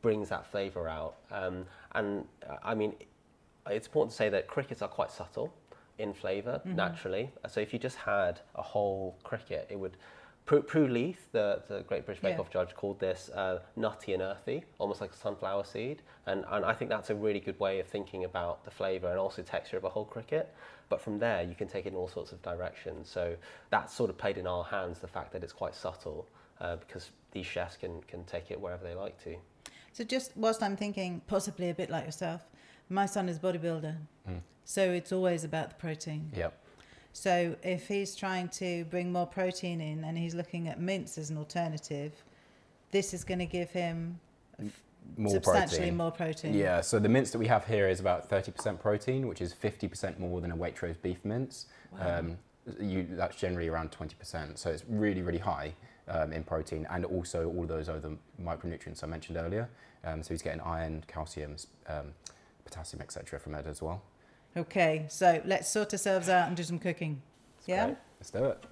[0.00, 1.14] brings that flavour out.
[1.30, 1.64] Um,
[1.94, 2.92] and uh, I mean,
[3.70, 5.54] it's important to say that crickets are quite subtle
[5.98, 7.30] in flavor naturally.
[7.46, 9.96] So if you just had a whole cricket, it would.
[10.44, 12.40] Prue, Prue Leith, the, the Great British Bake Yeah.
[12.40, 16.02] Off judge, called this uh, nutty and earthy, almost like a sunflower seed.
[16.26, 19.18] And, and I think that's a really good way of thinking about the flavour and
[19.18, 20.52] also texture of a whole cricket.
[20.88, 23.08] But from there, you can take it in all sorts of directions.
[23.08, 23.36] So
[23.70, 26.26] that's sort of played in our hands, the fact that it's quite subtle,
[26.60, 29.36] uh, because these chefs can, can take it wherever they like to.
[29.92, 32.42] So just whilst I'm thinking, possibly a bit like yourself,
[32.88, 33.96] my son is bodybuilder,
[34.64, 36.30] so it's always about the protein.
[36.36, 36.61] Yep.
[37.12, 41.30] So if he's trying to bring more protein in and he's looking at mince as
[41.30, 42.12] an alternative,
[42.90, 44.18] this is going to give him
[45.16, 45.96] More substantially protein.
[45.96, 46.54] more protein.
[46.54, 50.18] Yeah, so the mince that we have here is about 30% protein, which is 50%
[50.18, 51.66] more than a Waitrose beef mince.
[52.00, 52.38] Um,
[52.80, 54.56] you, that's generally around 20%.
[54.56, 55.74] So it's really, really high
[56.08, 59.68] um, in protein and also all of those other micronutrients I mentioned earlier.
[60.04, 61.56] Um, so he's getting iron, calcium,
[61.88, 62.12] um,
[62.64, 63.38] potassium, etc.
[63.38, 64.02] from it as well.
[64.54, 67.22] Okay, so let's sort ourselves out and do some cooking.
[67.64, 67.86] yeah?
[67.86, 67.96] great.
[68.20, 68.64] Let's do it.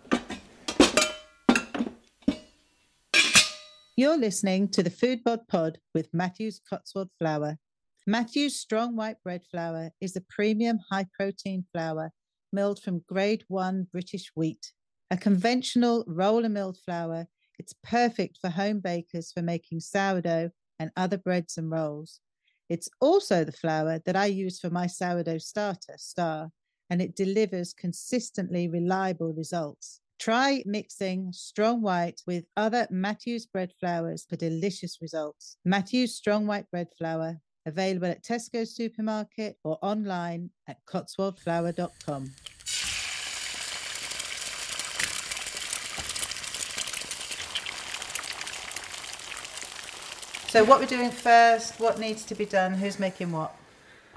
[3.96, 7.56] You're listening to the Food Bod Pod with Matthews Cotswold Flour.
[8.06, 12.12] Matthews Strong White Bread Flour is a premium high protein flour
[12.52, 14.72] milled from grade one British wheat.
[15.10, 17.26] A conventional roller milled flour,
[17.58, 22.20] it's perfect for home bakers for making sourdough and other breads and rolls.
[22.70, 26.50] It's also the flour that I use for my sourdough starter, Star,
[26.88, 30.00] and it delivers consistently reliable results.
[30.20, 35.56] Try mixing strong white with other Matthews bread flours for delicious results.
[35.64, 42.30] Matthews strong white bread flour, available at Tesco supermarket or online at cotswoldflour.com.
[50.50, 53.54] So what we're doing first, what needs to be done, who's making what?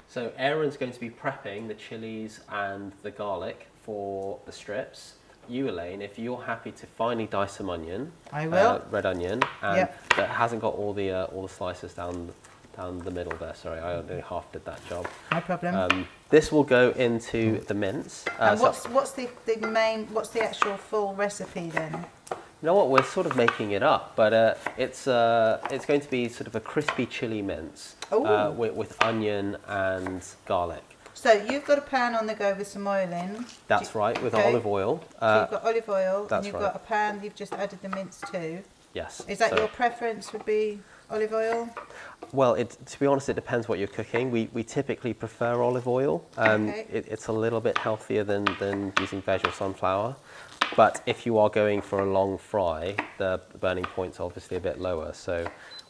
[0.08, 5.14] So Aaron's going to be prepping the chilies and the garlic for the strips.
[5.48, 8.82] You, Elaine, if you're happy to finely dice some onion, I uh, will.
[8.90, 10.08] red onion, and Yep.
[10.16, 12.32] that hasn't got all the uh, all the slices down
[12.76, 13.54] down the middle there.
[13.54, 15.06] Sorry, I only half did that job.
[15.30, 15.74] No problem.
[15.76, 18.24] Um, this will go into the mince.
[18.26, 22.06] Uh, and so- what's what's the, the main what's the actual full recipe then?
[22.64, 22.88] You know what?
[22.88, 26.46] We're sort of making it up, but uh, it's uh, it's going to be sort
[26.46, 30.82] of a crispy chili mince uh, with, with onion and garlic.
[31.12, 33.44] So you've got a pan on the go with some oil in.
[33.68, 34.48] That's Do- right, with okay.
[34.48, 35.04] olive oil.
[35.20, 36.62] So Uh, you've got olive oil and that's you've right.
[36.72, 38.62] got a pan you've just added the mince to.
[38.94, 39.20] yes.
[39.28, 41.68] Is that so- your preference would be olive oil?
[42.32, 44.30] Well, it, to be honest, it depends what you're cooking.
[44.30, 46.24] We, we typically prefer olive oil.
[46.38, 46.86] Um, Okay.
[46.90, 50.16] it, it's a little bit healthier than, than using veg or sunflower.
[50.76, 54.60] But if you are going for a long fry, the burning point's are obviously a
[54.60, 55.12] bit lower.
[55.12, 55.46] So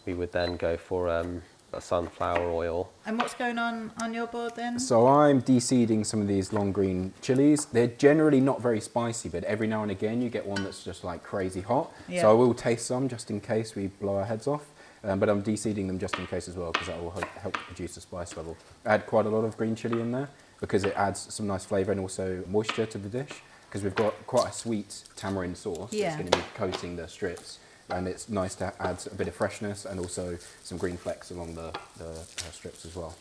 [0.06, 2.90] we would then go for um, a sunflower oil.
[3.06, 4.78] And what's going on on your board then?
[4.78, 7.66] So I'm de-seeding some of these long green chilies.
[7.66, 11.04] They're generally not very spicy, but every now and again you get one that's just
[11.04, 11.92] like crazy hot.
[12.08, 12.22] Yeah.
[12.22, 14.66] So I will taste some just in case we blow our heads off.
[15.02, 17.54] Um, but I'm de-seeding them just in case as well because that will help, help
[17.54, 18.56] produce the spice level.
[18.86, 21.66] I add quite a lot of green chili in there because it adds some nice
[21.66, 23.42] flavour and also moisture to the dish
[23.74, 26.04] because we've got quite a sweet tamarind sauce Yeah.
[26.10, 27.58] that's going to be coating the strips.
[27.90, 31.56] And it's nice to add a bit of freshness and also some green flecks along
[31.56, 33.16] the, the uh, strips as well.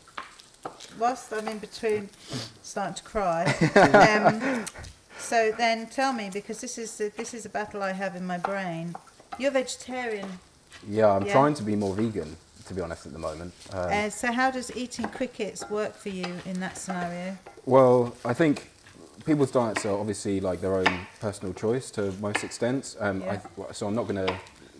[1.00, 2.08] Whilst I'm in between
[2.62, 3.46] starting to cry.
[4.30, 4.66] um,
[5.18, 8.24] so then tell me because this is the, this is a battle I have in
[8.24, 8.94] my brain.
[9.40, 10.38] You're vegetarian.
[10.88, 11.32] Yeah, I'm Yeah.
[11.34, 12.38] trying to be more vegan,
[12.68, 13.56] to be honest, at the moment.
[13.72, 17.40] Um, Uh, so how does eating crickets work for you in that scenario?
[17.66, 18.70] well, I think
[19.26, 22.96] people's diets are obviously like their own personal choice to most extents.
[23.00, 23.40] Um, Yeah.
[23.70, 24.36] I, so I'm not going to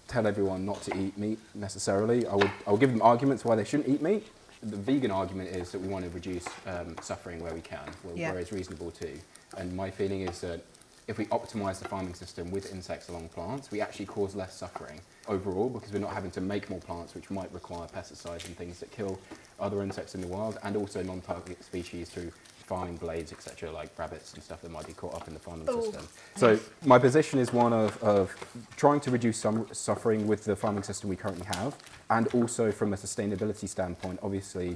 [0.08, 2.26] tell everyone not to eat meat necessarily.
[2.28, 4.28] I would I will give them arguments why they shouldn't eat meat.
[4.62, 8.16] The vegan argument is that we want to reduce um, suffering where we can, where,
[8.16, 8.32] Yeah.
[8.32, 9.20] where it's reasonable too.
[9.58, 10.62] And my feeling is that
[11.08, 15.02] if we optimize the farming system with insects along plants, we actually cause less suffering
[15.28, 18.80] overall because we're not having to make more plants which might require pesticides and things
[18.80, 19.20] that kill
[19.60, 22.32] other insects in the wild and also non-target species through
[22.74, 25.68] farming blades, etc., like rabbits and stuff that might be caught up in the farming
[25.70, 25.82] Oh.
[25.82, 26.08] system.
[26.36, 26.60] So
[26.94, 28.34] my position is one of, of
[28.78, 31.76] trying to reduce some suffering with the farming system we currently have,
[32.10, 34.76] and also from a sustainability standpoint, obviously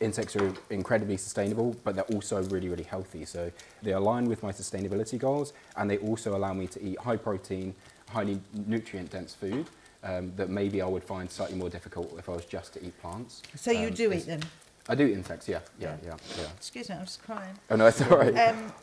[0.00, 3.24] insects are incredibly sustainable, but they're also really, really healthy.
[3.24, 3.50] So
[3.82, 7.74] they align with my sustainability goals, and they also allow me to eat high protein,
[8.10, 9.66] highly nutrient dense food.
[10.04, 13.00] Um, that maybe I would find slightly more difficult if I was just to eat
[13.00, 13.40] plants.
[13.54, 14.40] So you Um, do eat them.
[14.88, 16.10] I do eat insects, yeah, yeah, Yeah.
[16.10, 16.48] yeah, yeah.
[16.56, 17.54] Excuse me, I'm just crying.
[17.70, 18.36] Oh no, it's all right.
[18.36, 18.72] Um,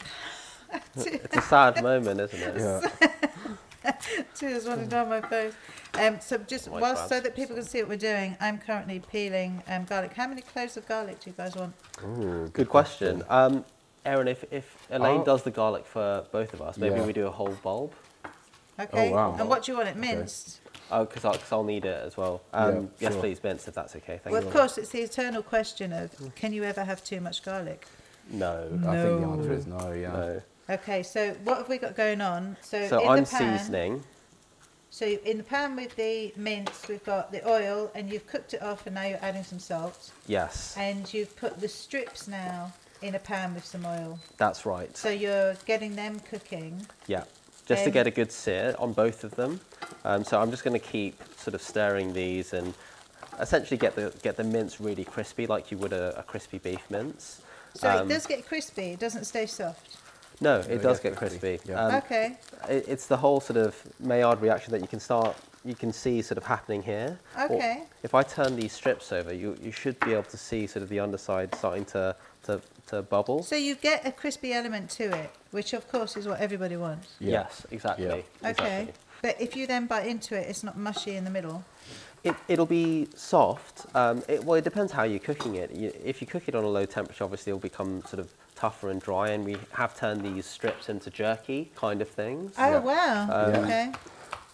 [0.96, 2.58] It's a sad moment, isn't it?
[3.04, 3.92] yeah.
[4.36, 5.54] tears running down my face.
[5.96, 9.00] Um, so just My whilst so that people can see what we're doing, I'm currently
[9.12, 10.14] peeling um, garlic.
[10.14, 11.74] How many cloves of garlic do you guys want?
[12.04, 13.24] Ooh, Good question.
[13.30, 13.66] Um,
[14.06, 15.26] Aaron, if, if Elaine Oh.
[15.26, 17.06] does the garlic for both of us, maybe Yeah.
[17.06, 17.94] we do a whole bulb.
[18.80, 19.12] Okay.
[19.12, 19.36] wow.
[19.40, 20.62] And what do you want it minced?
[20.92, 22.42] Oh, because I'll, 'cause I'll need it as well.
[22.54, 23.22] Um, Yeah, yes, sure.
[23.22, 24.20] please, mince, if that's okay.
[24.24, 24.48] Thank Well, you.
[24.48, 27.86] of course, it's the eternal question of can you ever have too much garlic?
[28.30, 28.64] No.
[28.88, 30.12] I think the answer is no, yeah.
[30.12, 30.42] No.
[30.70, 32.56] Okay, so what have we got going on?
[32.62, 34.04] So, So in I'm the pan, seasoning.
[34.92, 38.62] So in the pan with the mince, we've got the oil, and you've cooked it
[38.64, 42.72] off, and now you're adding some salt, Yes, and you've put the strips now
[43.04, 44.20] in a pan with some oil.
[44.38, 44.96] that's right.
[44.98, 46.88] So you're getting them cooking.
[47.08, 47.24] Yeah,
[47.70, 49.60] just to get a good sear on both of them.
[50.04, 52.74] Um, so I'm just going to keep sort of stirring these and
[53.40, 56.84] essentially get the get the mince really crispy, like you would a, a crispy beef
[56.90, 57.42] mince.
[57.76, 58.88] So Um, it does get crispy.
[58.94, 59.98] It doesn't stay soft.
[60.42, 61.72] No, it it does gets get crispy, crispy.
[61.72, 61.86] yeah.
[61.86, 62.38] Um, okay.
[62.70, 66.22] it, it's the whole sort of Maillard reaction that you can start, you can see
[66.22, 67.20] sort of happening here.
[67.38, 67.84] Or Okay.
[68.04, 70.90] if I turn these strips over, you, you should be able to see sort of
[70.90, 73.44] the underside starting to, to, to bubble.
[73.44, 77.10] So you get a crispy element to it, which of course is what everybody wants.
[77.20, 77.32] Yeah.
[77.32, 78.06] Yes, exactly.
[78.06, 78.12] Yeah.
[78.50, 78.50] Okay.
[78.50, 78.94] exactly.
[79.22, 81.64] But if you then bite into it, it's not mushy in the middle.
[82.24, 83.86] It, it'll be soft.
[83.96, 85.72] Um, it, well, it depends how you're cooking it.
[85.72, 88.90] You, if you cook it on a low temperature, obviously it'll become sort of tougher
[88.90, 92.56] and dry, and we have turned these strips into jerky kind of things.
[92.58, 92.80] Oh Yeah.
[92.80, 93.24] wow.
[93.32, 93.92] Um, okay.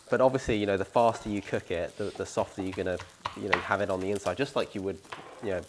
[0.09, 2.97] But obviously, you know, the faster you cook it, the, the softer you're gonna,
[3.35, 4.99] you know, have it on the inside, just like you would,
[5.43, 5.61] you know,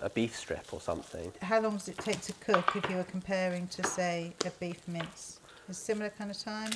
[0.00, 1.32] a, a beef strip or something.
[1.42, 4.86] How long does it take to cook if you were comparing to say a beef
[4.86, 5.40] mince?
[5.68, 6.70] A similar kind of time.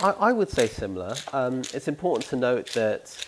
[0.00, 1.14] I, I would say similar.
[1.32, 3.26] Um, it's important to note that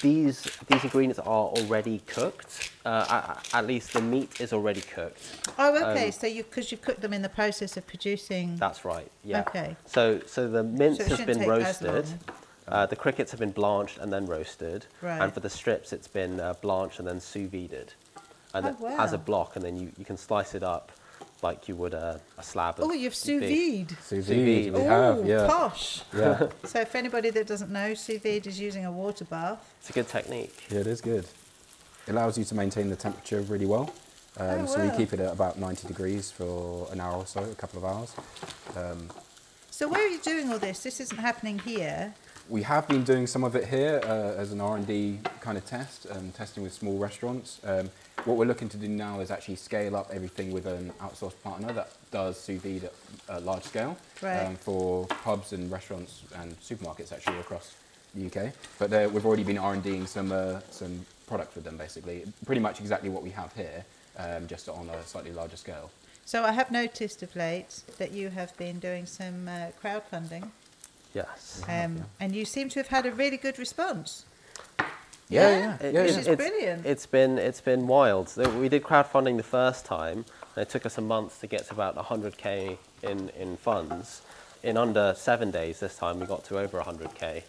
[0.00, 2.70] these these ingredients are already cooked.
[2.84, 5.50] Uh, at, at least the meat is already cooked.
[5.58, 6.06] Oh, okay.
[6.06, 8.56] Um, so you because you've cooked them in the process of producing.
[8.56, 9.10] That's right.
[9.24, 9.40] Yeah.
[9.40, 9.76] Okay.
[9.86, 12.06] So so the mince So has been roasted.
[12.66, 14.84] Uh, the crickets have been blanched and then roasted.
[15.00, 15.22] Right.
[15.22, 17.94] And for the strips, it's been uh, blanched and then sous vide.
[18.54, 20.92] And Oh, then as a block, and then you, you can slice it up
[21.42, 23.90] like you would a, a slab of Oh, you've sous vide.
[24.02, 24.72] Sous Sous vide, vide.
[24.74, 25.46] we Oh, have, yeah.
[25.46, 26.02] posh.
[26.16, 29.58] Yeah, So for anybody that doesn't know, sous vide is using a water bath.
[29.80, 30.64] It's a good technique.
[30.70, 31.26] yeah, it is good.
[32.06, 33.90] It allows you to maintain the temperature really well.
[34.38, 37.42] Um, Oh, So we keep it at about 90 degrees for an hour or so,
[37.42, 38.14] a couple of hours.
[38.76, 39.08] Um,
[39.70, 40.82] So where are you doing all this?
[40.82, 42.14] This isn't happening here.
[42.48, 46.06] we have been doing some of it here uh, as an R&D kind of test,
[46.10, 47.60] um, testing with small restaurants.
[48.24, 51.72] What we're looking to do now is actually scale up everything with an outsourced partner
[51.72, 52.92] that does sous vide at
[53.28, 54.40] a large scale Right.
[54.44, 57.74] um, for pubs and restaurants and supermarkets actually across
[58.14, 58.52] the UK.
[58.78, 63.08] But we've already been R&Ding some uh, some product with them basically, pretty much exactly
[63.10, 63.84] what we have here,
[64.18, 65.90] um, just on a slightly larger scale.
[66.24, 70.50] So I have noticed of late that you have been doing some uh, crowdfunding,
[71.14, 71.62] Yes.
[71.68, 74.24] um, and you seem to have had a really good response.
[75.28, 76.02] Yeah, Yeah, yeah, It- yeah.
[76.02, 76.18] Which yeah.
[76.18, 76.86] is it's, brilliant.
[76.86, 78.28] It's been it's been wild.
[78.28, 80.24] So we did crowdfunding the first time,
[80.56, 84.22] and it took us a month to get to about 100k in in funds.
[84.62, 87.42] In under seven days, this time we got to over 100k.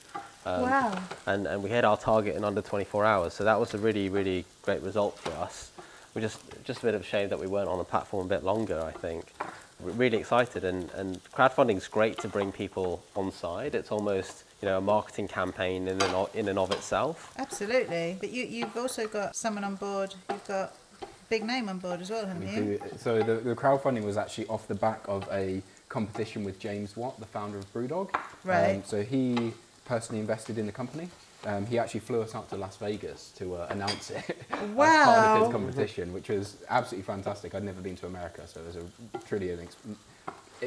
[0.46, 1.02] Um, wow.
[1.26, 3.34] And and we hit our target in under 24 hours.
[3.34, 5.72] So that was a really really great result for us.
[6.14, 8.30] We're just just a bit of a shame that we weren't on the platform a
[8.30, 8.80] bit longer.
[8.82, 9.34] I think.
[9.82, 13.74] We're really excited, and and crowdfunding is great to bring people on side.
[13.76, 17.34] It's almost you know a marketing campaign in and of, in and of itself.
[17.38, 18.18] Absolutely.
[18.20, 20.14] But you, you've also got someone on board.
[20.30, 22.80] You've got a big name on board as well, haven't you?
[22.98, 27.20] So the, the crowdfunding was actually off the back of a competition with James Watt,
[27.20, 28.14] the founder of Brewdog.
[28.44, 28.76] Right.
[28.76, 29.54] Um, so he
[29.86, 31.10] personally invested in the company.
[31.46, 35.08] Um, he actually flew us out to Las Vegas to uh, announce it as part
[35.08, 37.56] of his competition, which was absolutely fantastic.
[37.56, 39.98] I'd never been to America, so it was a, truly an ex- it-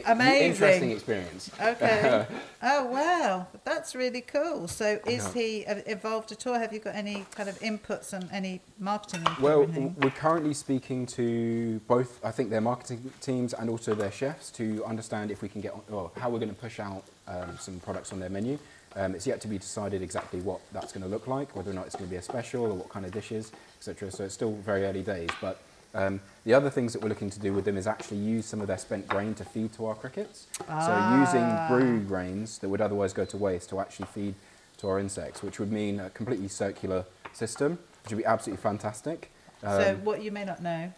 [0.06, 0.50] Amazing.
[0.50, 1.50] interesting experience.
[1.60, 2.26] Okay.
[2.62, 4.68] oh wow, that's really cool.
[4.68, 5.32] So is Yeah.
[5.32, 6.54] he involved at all?
[6.54, 9.26] Have you got any kind of inputs and any marketing?
[9.40, 9.64] Well,
[9.98, 14.84] we're currently speaking to both, I think, their marketing teams and also their chefs to
[14.84, 17.80] understand if we can get, on, or how we're going to push out um, some
[17.80, 18.58] products on their menu.
[18.94, 21.74] Um, it's yet to be decided exactly what that's going to look like, whether or
[21.74, 24.10] not it's going to be a special or what kind of dishes, etc.
[24.10, 25.30] So it's still very early days.
[25.40, 25.58] But
[25.94, 28.60] um, the other things that we're looking to do with them is actually use some
[28.60, 30.46] of their spent grain to feed to our crickets.
[30.68, 30.86] Ah.
[30.86, 34.34] So using brew grains that would otherwise go to waste to actually feed
[34.78, 39.30] to our insects, which would mean a completely circular system, which would be absolutely fantastic.
[39.60, 40.92] so Um, what you may not know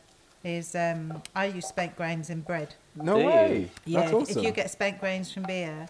[0.44, 2.74] is um, I use spent grains in bread.
[2.94, 3.26] no Do you?
[3.26, 3.70] way.
[3.86, 4.38] Yeah, That's awesome.
[4.38, 5.88] if you get spent grains from beer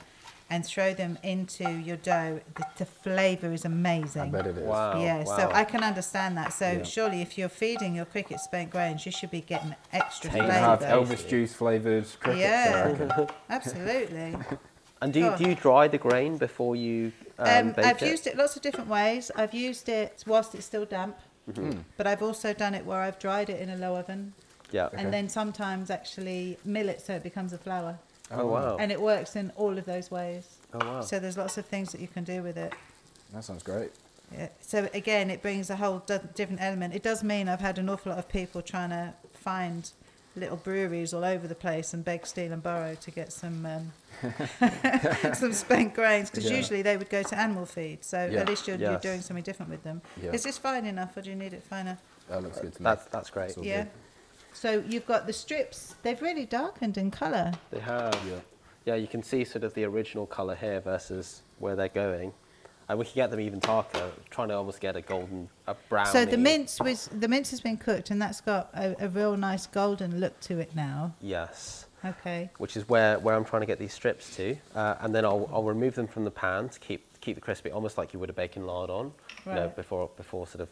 [0.50, 4.22] and throw them into your dough, the, the flavour is amazing.
[4.22, 4.30] I amazing.
[4.32, 4.68] bet it is.
[4.68, 5.00] Wow.
[5.02, 5.50] Yeah, so.
[5.52, 6.52] I can understand that.
[6.52, 6.82] So Yeah.
[6.84, 10.46] surely, if you're feeding your cricket spent grains, you should be getting extra flavour.
[10.46, 10.80] You can have.
[10.80, 12.40] Elvis juice flavoured crickets.
[12.40, 13.26] Yeah.
[13.50, 14.36] Absolutely.
[15.02, 18.08] And do you, do you dry the grain before you um, Um, bake I've it?
[18.08, 19.30] used it lots of different ways.
[19.36, 21.16] I've used it whilst it's still damp,
[21.50, 21.80] Mm-hmm.
[21.98, 24.32] but I've also done it where I've dried it in a low oven,
[24.72, 24.86] Yeah.
[24.86, 24.96] Okay.
[24.96, 27.98] and then sometimes actually mill it so it becomes a flour,
[28.30, 28.76] Oh wow.
[28.78, 30.48] and it works in all of those ways.
[30.72, 31.00] Oh wow.
[31.02, 32.72] So there's lots of things that you can do with it.
[33.32, 33.90] That sounds great.
[34.32, 34.48] Yeah.
[34.60, 36.94] So again, it brings a whole d- different element.
[36.94, 39.90] It does mean I've had an awful lot of people trying to find
[40.36, 43.92] little breweries all over the place and beg, steal, and borrow to get some um,
[45.34, 46.56] some spent grains because Yeah.
[46.56, 48.04] usually they would go to animal feed.
[48.04, 48.40] So Yeah.
[48.40, 50.00] at least you're, you're doing something different with them.
[50.20, 50.32] Yeah.
[50.32, 51.98] Is this fine enough, or do you need it finer?
[52.28, 52.84] That looks good to me.
[52.84, 53.50] That's that's great.
[53.50, 53.82] It's Yeah.
[53.82, 53.90] good.
[54.54, 55.96] So you've got the strips.
[56.02, 57.52] They've really darkened in colour.
[57.70, 58.18] They have.
[58.26, 58.40] Yeah.
[58.86, 62.32] Yeah, you can see sort of the original colour here versus where they're going.
[62.88, 66.06] And we can get them even darker, trying to almost get a golden, a brown.
[66.06, 69.38] So the mince was the mince has been cooked, and that's got a, a real
[69.38, 71.14] nice golden look to it now.
[71.22, 71.86] Yes.
[72.04, 72.50] Okay.
[72.58, 74.56] Which is where, where I'm trying to get these strips to.
[74.74, 77.70] Uh, and then I'll, I'll remove them from the pan to keep, keep the crispy,
[77.70, 79.12] almost like you would a bacon lard on,
[79.46, 80.68] you know, before, before sort of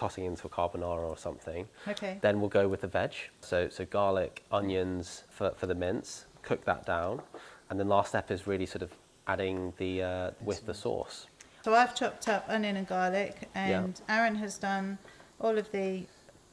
[0.00, 1.68] tossing into a carbonara or something.
[1.86, 2.18] Okay.
[2.22, 3.12] Then we'll go with the veg.
[3.42, 7.20] So, so garlic, onions for, for the mince, cook that down.
[7.68, 8.92] And then last step is really sort of
[9.28, 11.26] adding the, uh, with the sauce.
[11.62, 14.96] So I've chopped up onion and garlic, and Aaron has done
[15.38, 16.04] all of the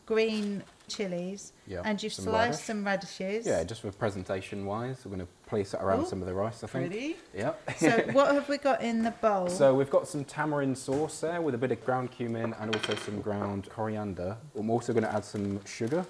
[0.06, 2.66] green chilies, Yeah, and you've some sliced radish.
[2.66, 3.48] some radishes.
[3.48, 6.34] Yeah, just for presentation wise, we're going to place it around Ooh, some of the
[6.34, 6.92] rice, I think.
[6.92, 7.16] pretty.
[7.36, 7.54] Yeah.
[7.78, 9.48] So what have we got in the bowl?
[9.50, 12.96] So we've got some tamarind sauce there with a bit of ground cumin and also
[12.96, 14.38] some ground coriander.
[14.58, 16.06] I'm also going to add some sugar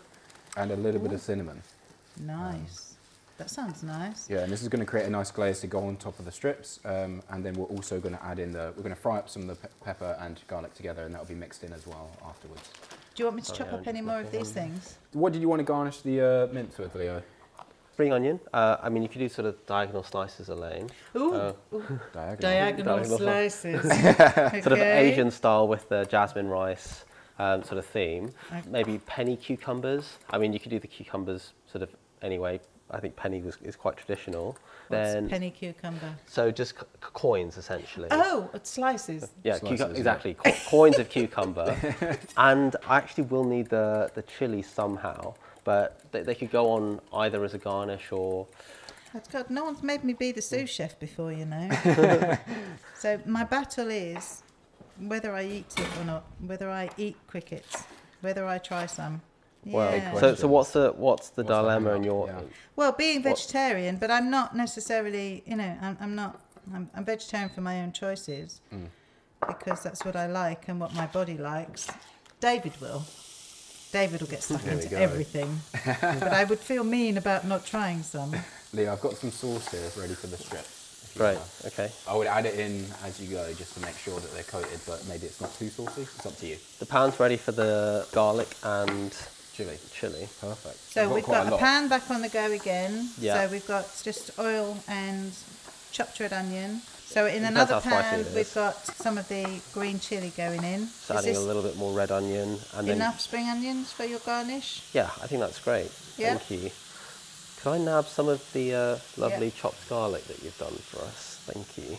[0.58, 1.62] and a little bit of cinnamon.
[2.20, 2.96] nice.
[3.38, 4.28] that sounds nice.
[4.30, 6.26] Yeah, and this is going to create a nice glaze to go on top of
[6.26, 6.80] the strips.
[6.84, 9.30] Um, and then we're also going to add in the, we're going to fry up
[9.30, 12.10] some of the pe- pepper and garlic together and that'll be mixed in as well
[12.26, 12.72] afterwards.
[13.14, 14.98] Do you want me to Sorry, chop Aaron, up any more of these things?
[15.14, 17.22] What did you want to garnish the uh, mince with, Leo?
[17.98, 18.40] Spring onion.
[18.54, 20.88] Uh, I mean, you could do sort of diagonal slices, Elaine.
[21.16, 21.54] Ooh, Uh,
[22.14, 22.38] Diagonal.
[22.40, 23.18] diagonal diagonal.
[23.18, 23.82] slices.
[24.64, 27.06] Sort of Asian style with the jasmine rice
[27.40, 28.30] um, sort of theme.
[28.52, 28.62] Okay.
[28.70, 30.20] Maybe penny cucumbers.
[30.30, 31.90] I mean, you could do the cucumbers sort of
[32.22, 32.60] anyway.
[32.92, 34.56] I think penny was, is quite traditional.
[34.90, 36.14] What's then, penny cucumber?
[36.28, 38.10] so just c- c- coins essentially.
[38.12, 39.32] Oh, it's slices.
[39.44, 39.98] Yeah, Slices, cucu- yeah.
[39.98, 40.34] exactly.
[40.36, 41.76] Co- coins of cucumber.
[42.38, 45.34] and I actually will need the, the chili somehow,
[45.64, 48.48] but they, they could go on either as a garnish or.
[49.16, 51.70] Oh, God, no one's made me be the sous chef before, you know.
[53.00, 54.44] so my battle is
[55.00, 57.84] whether I eat it or not, whether I eat crickets,
[58.22, 59.22] whether I try some.
[59.66, 60.20] Well, Yeah.
[60.20, 62.28] so, so what's the what's the What's dilemma in your?
[62.28, 62.42] Yeah.
[62.76, 66.42] Well, being What- vegetarian, but I'm not necessarily, you know, I'm, I'm not,
[66.74, 68.88] I'm, I'm vegetarian for my own choices Mm.
[69.48, 71.88] because that's what I like and what my body likes.
[72.40, 73.04] David will.
[73.92, 74.98] David will get stuck There we into go.
[75.02, 75.60] everything.
[76.20, 78.36] but I would feel mean about not trying some.
[78.74, 80.62] Leo, I've got some sauce here ready for the strip.
[80.62, 81.38] if you Right.
[81.64, 81.74] like.
[81.74, 81.92] Okay.
[82.08, 84.80] I would add it in as you go just to make sure that they're coated,
[84.86, 86.02] but maybe it's not too saucy.
[86.04, 86.58] It's up to you.
[86.80, 89.16] The pan's ready for the garlic and
[89.54, 89.78] Chili.
[89.92, 90.28] chili.
[90.40, 90.78] Perfect.
[90.92, 91.60] So I've we've got a lot.
[91.60, 93.10] pan back on the go again.
[93.20, 93.46] Yeah.
[93.48, 95.32] So we've got just oil and
[95.92, 96.82] chopped red onion.
[97.10, 100.64] So in Depends another how spicy pan, we've got some of the green chili going
[100.64, 100.88] in.
[100.88, 103.92] So Is adding a this little bit more red onion and then enough spring onions
[103.94, 104.84] for your garnish?
[104.94, 105.90] yeah, I think that's great.
[106.18, 106.36] Yeah.
[106.38, 106.72] Thank you.
[107.62, 111.40] Could I nab some of the uh, lovely chopped garlic that you've done for us?
[111.46, 111.98] Thank you.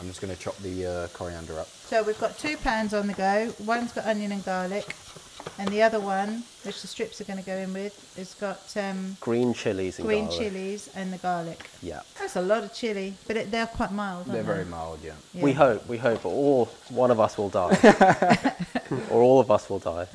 [0.00, 1.68] I'm just going to chop the uh, coriander up.
[1.68, 3.52] So we've got two pans on the go.
[3.64, 4.94] One's got onion and garlic,
[5.58, 8.60] and the other one, which the strips are going to go in with, has got
[8.76, 10.38] um, Green chilies and green garlic.
[10.38, 11.70] chilies and the garlic.
[11.82, 12.00] Yeah.
[12.18, 14.20] That's a lot of chili, but it, they're quite mild.
[14.28, 14.46] Aren't They're they?
[14.52, 15.12] very mild, yeah.
[15.32, 15.42] Yeah.
[15.42, 18.54] We hope, we hope, or one of us will die,
[19.10, 20.06] or all of us will die.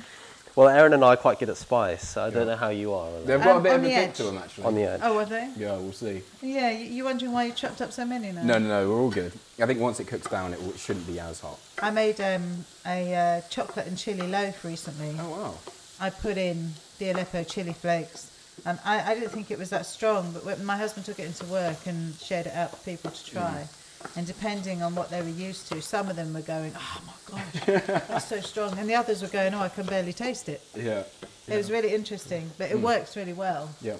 [0.56, 2.94] Well, Aaron and I are quite good at spice, so I don't know how you
[2.94, 3.44] are on, They've that.
[3.46, 4.16] got a Um, bit on of a the kick edge.
[4.18, 4.64] to them, actually.
[4.66, 5.00] on the edge.
[5.02, 5.50] Oh, are they?
[5.56, 6.24] Yeah, we'll see.
[6.42, 8.44] Yeah, you, you wondering why you chopped up so many now?
[8.44, 9.32] No, no, no, we're all good.
[9.62, 11.58] I think once it cooks down, it w- shouldn't be as hot.
[11.82, 15.16] I made um, a uh, chocolate and chili loaf recently.
[15.18, 15.54] Oh, wow.
[16.02, 18.30] I put in the Aleppo chili flakes,
[18.66, 20.34] and I, I didn't think it was that strong.
[20.34, 23.26] But when my husband took it into work and shared it out for people to
[23.26, 23.68] try,
[24.16, 27.38] and depending on what they were used to, some of them were going, "Oh my
[27.38, 30.62] gosh, that's so strong," and the others were going, "Oh, I can barely taste it."
[30.76, 31.04] Yeah.
[31.48, 32.82] It was really interesting, but it mm.
[32.82, 33.70] works really well.
[33.82, 33.98] Yeah.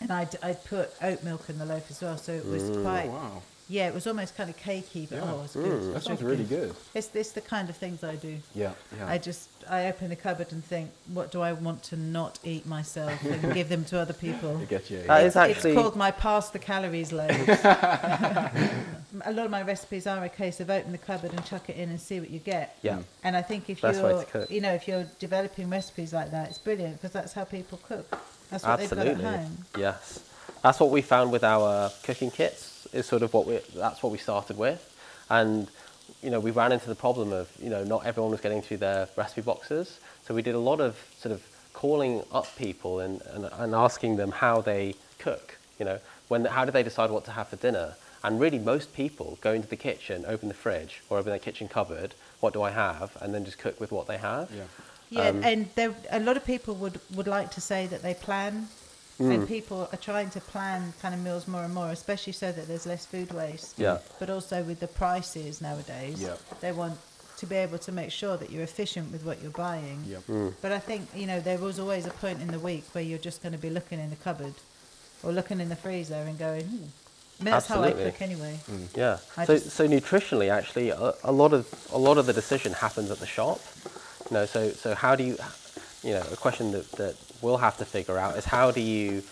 [0.00, 2.82] And I'd, I'd put oat milk in the loaf as well, so it was mm.
[2.82, 3.06] quite.
[3.06, 3.42] Oh, wow.
[3.70, 5.24] Yeah, it was almost kind of cakey, but Yeah.
[5.32, 5.80] oh, it's good.
[5.92, 6.74] That It's sounds really really good.
[6.92, 8.38] It's this the kind of things I do.
[8.52, 9.06] Yeah, yeah.
[9.08, 12.66] I just I open the cupboard and think, what do I want to not eat
[12.66, 14.56] myself and give them to other people.
[14.62, 15.02] I get you.
[15.02, 17.30] That It's, is actually it's called my pass the calories loaf.
[17.60, 21.76] a lot of my recipes are a case of open the cupboard and chuck it
[21.76, 22.76] in and see what you get.
[22.82, 22.98] yeah.
[23.22, 24.50] And I think if Best you're, to cook.
[24.50, 28.10] you know, if you're developing recipes like that, it's brilliant because that's how people cook.
[28.50, 29.22] That's what they've Absolutely.
[29.22, 29.58] got at home.
[29.78, 30.20] Yes.
[30.62, 32.69] That's what we found with our cooking kits.
[32.92, 34.80] Is sort of what we that's what we started with,
[35.28, 35.68] and
[36.22, 38.78] you know we ran into the problem of you know not everyone was getting through
[38.78, 43.22] their recipe boxes, so we did a lot of sort of calling up people and,
[43.32, 45.56] and, and asking them how they cook.
[45.78, 47.94] You know when how do they decide what to have for dinner?
[48.22, 51.68] And really, most people go into the kitchen, open the fridge, or open their kitchen
[51.68, 52.14] cupboard.
[52.40, 53.16] What do I have?
[53.22, 54.50] And then just cook with what they have.
[54.50, 54.64] Yeah.
[55.08, 58.14] Yeah, Um, and there, a lot of people would, would like to say that they
[58.14, 58.68] plan,
[59.20, 59.34] Mm.
[59.34, 62.66] and people are trying to plan kind of meals more and more, especially so that
[62.66, 63.78] there's less food waste.
[63.78, 63.98] Yeah.
[64.18, 66.36] But also with the prices nowadays, Yeah.
[66.60, 66.98] they want
[67.36, 70.02] to be able to make sure that you're efficient with what you're buying.
[70.06, 70.18] Yeah.
[70.28, 70.54] Mm.
[70.62, 73.18] But I think you know there was always a point in the week where you're
[73.30, 74.54] just going to be looking in the cupboard
[75.22, 76.84] or looking in the freezer and going, hmm.
[77.40, 78.58] I mean, that's how I cook anyway.
[78.94, 79.18] Yeah.
[79.36, 83.10] I so so nutritionally, actually, a, a lot of a lot of the decision happens
[83.10, 83.60] at the shop.
[84.30, 85.36] You know, so so how do you,
[86.02, 89.22] you know, a question that that we'll have to figure out is how do you,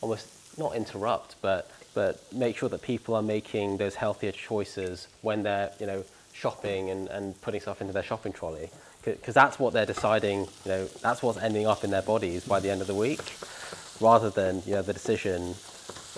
[0.00, 0.28] almost
[0.58, 5.70] not interrupt, but but make sure that people are making those healthier choices when they're
[5.78, 8.70] you know shopping and, and putting stuff into their shopping trolley
[9.04, 12.58] because that's what they're deciding you know that's what's ending up in their bodies by
[12.58, 13.36] the end of the week
[14.00, 15.54] rather than you know the decision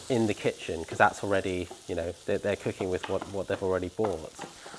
[0.09, 3.63] in the kitchen because that's already you know they're, they're cooking with what, what they've
[3.63, 4.33] already bought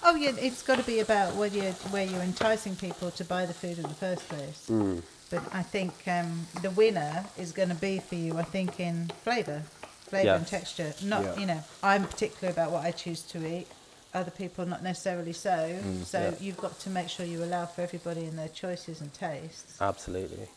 [0.08, 3.48] Oh yeah, it's got to be about where you're where you're enticing people to buy
[3.48, 4.68] the food in the first place.
[4.70, 5.02] Mm.
[5.30, 8.38] But I think um, the winner is going to be for you.
[8.38, 9.64] I think in flavour,
[10.10, 10.94] flavour and texture.
[11.04, 11.40] Not Yeah.
[11.40, 13.68] you know, I'm particular about what I choose to eat.
[14.14, 15.78] Other people not necessarily so.
[16.06, 16.34] so yeah.
[16.40, 19.82] you've got to make sure you allow for everybody in their choices and tastes.
[19.82, 20.48] absolutely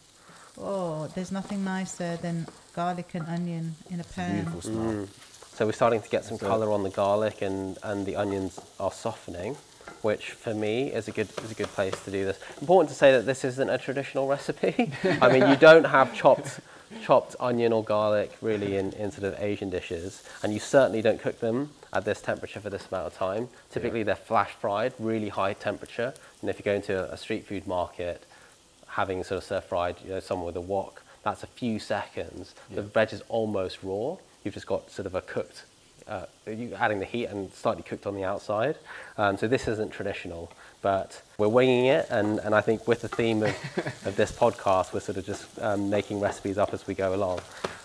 [0.60, 4.44] Oh, there's nothing nicer than garlic and onion in a pan.
[4.44, 5.08] Beautiful smell.
[5.54, 8.60] so we're starting to get some So- color on the garlic and, and the onions
[8.78, 9.56] are softening
[10.02, 12.38] which for me is a good is a good place to do this.
[12.60, 14.92] Important to say that this isn't a traditional recipe.
[15.22, 16.60] I mean you don't have chopped
[17.02, 21.20] chopped onion or garlic really in, in sort of asian dishes and you certainly don't
[21.20, 23.48] cook them at this temperature for this amount of time.
[23.70, 27.66] Typically they're flash fried really high temperature and if you go into a street food
[27.66, 28.24] market
[28.98, 32.54] having sort of stir fried, you know, someone with a wok, that's a few seconds.
[32.70, 34.16] The veg is almost raw.
[34.42, 35.64] You've just got sort of a cooked,
[36.08, 38.76] uh, you adding the heat and slightly cooked on the outside.
[39.16, 40.50] Um, so this isn't traditional,
[40.82, 42.06] but we're winging it.
[42.10, 43.50] And, and I think with the theme of,
[44.06, 47.40] of this podcast, we're sort of just um, making recipes up as we go along.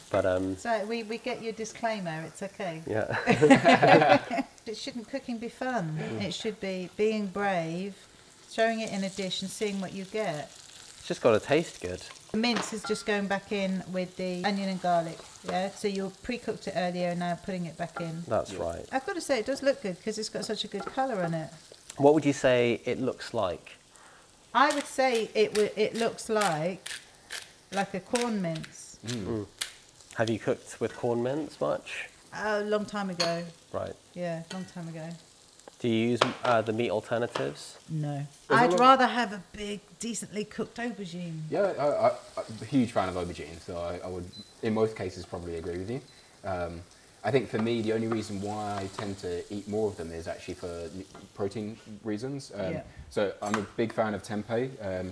[0.09, 2.23] But um, So we, we get your disclaimer.
[2.27, 2.81] It's okay.
[2.85, 5.97] yeah, It shouldn't cooking be fun.
[6.21, 7.95] It should be being brave,
[8.47, 10.49] throwing it in a dish and seeing what you get.
[11.03, 12.01] It's just got to taste good.
[12.31, 15.17] The mince is just going back in with the onion and garlic.
[15.45, 18.23] Yeah, so you pre-cooked it earlier and now putting it back in.
[18.25, 18.85] That's right.
[18.89, 21.21] I've got to say it does look good because it's got such a good colour
[21.21, 21.49] on it.
[21.97, 23.73] What would you say it looks like?
[24.53, 26.87] I would say it w- it looks like
[27.73, 28.97] like a Quorn mince.
[29.05, 29.25] Mm.
[29.25, 29.45] Mm.
[30.15, 32.07] Have you cooked with Quorn mince much?
[32.33, 33.43] A long time ago.
[33.73, 33.91] Right.
[34.13, 35.09] Yeah, long time ago.
[35.83, 37.77] Do you use uh, the meat alternatives?
[37.89, 38.25] No.
[38.47, 41.41] There's a I'd rather have a big, decently cooked aubergine.
[41.49, 44.23] Yeah, I, I, I'm a huge fan of aubergine, so I, I would,
[44.61, 45.99] in most cases, probably agree with you.
[46.45, 46.79] Um,
[47.25, 50.13] I think for me, the only reason why I tend to eat more of them
[50.13, 50.89] is actually for
[51.35, 52.53] protein reasons.
[52.55, 52.83] Um, Yeah.
[53.09, 54.69] So I'm a big fan of tempeh.
[54.81, 55.11] Um,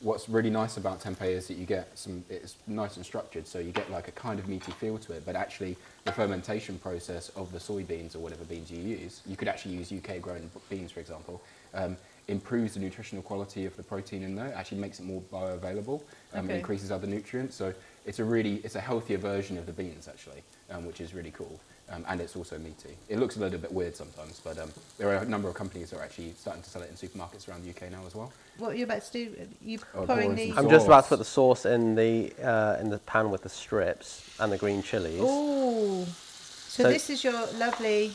[0.00, 3.58] what's really nice about tempeh is that you get some, it's nice and structured, so
[3.58, 7.28] you get like a kind of meaty feel to it, but actually the fermentation process
[7.30, 10.90] of the soybeans or whatever beans you use, you could actually use UK grown beans,
[10.90, 11.42] for example,
[11.74, 11.96] um,
[12.28, 14.54] improves the nutritional quality of the protein in there.
[14.54, 16.00] Actually makes it more bioavailable.
[16.32, 16.58] Um, Okay.
[16.58, 17.56] Increases other nutrients.
[17.56, 17.74] So
[18.06, 21.32] it's a really it's a healthier version of the beans actually, um, which is really
[21.32, 21.60] cool.
[21.92, 22.96] Um, and it's also meaty.
[23.08, 25.90] It looks a little bit weird sometimes, but um, there are a number of companies
[25.90, 28.32] that are actually starting to sell it in supermarkets around the UK now as well.
[28.58, 29.34] What are you about to do?
[29.60, 30.56] You Oh, pouring pouring these?
[30.56, 33.48] I'm just about to put the sauce in the uh, in the pan with the
[33.48, 35.20] strips and the green chilies.
[35.22, 38.12] Oh, so, So- this is your lovely.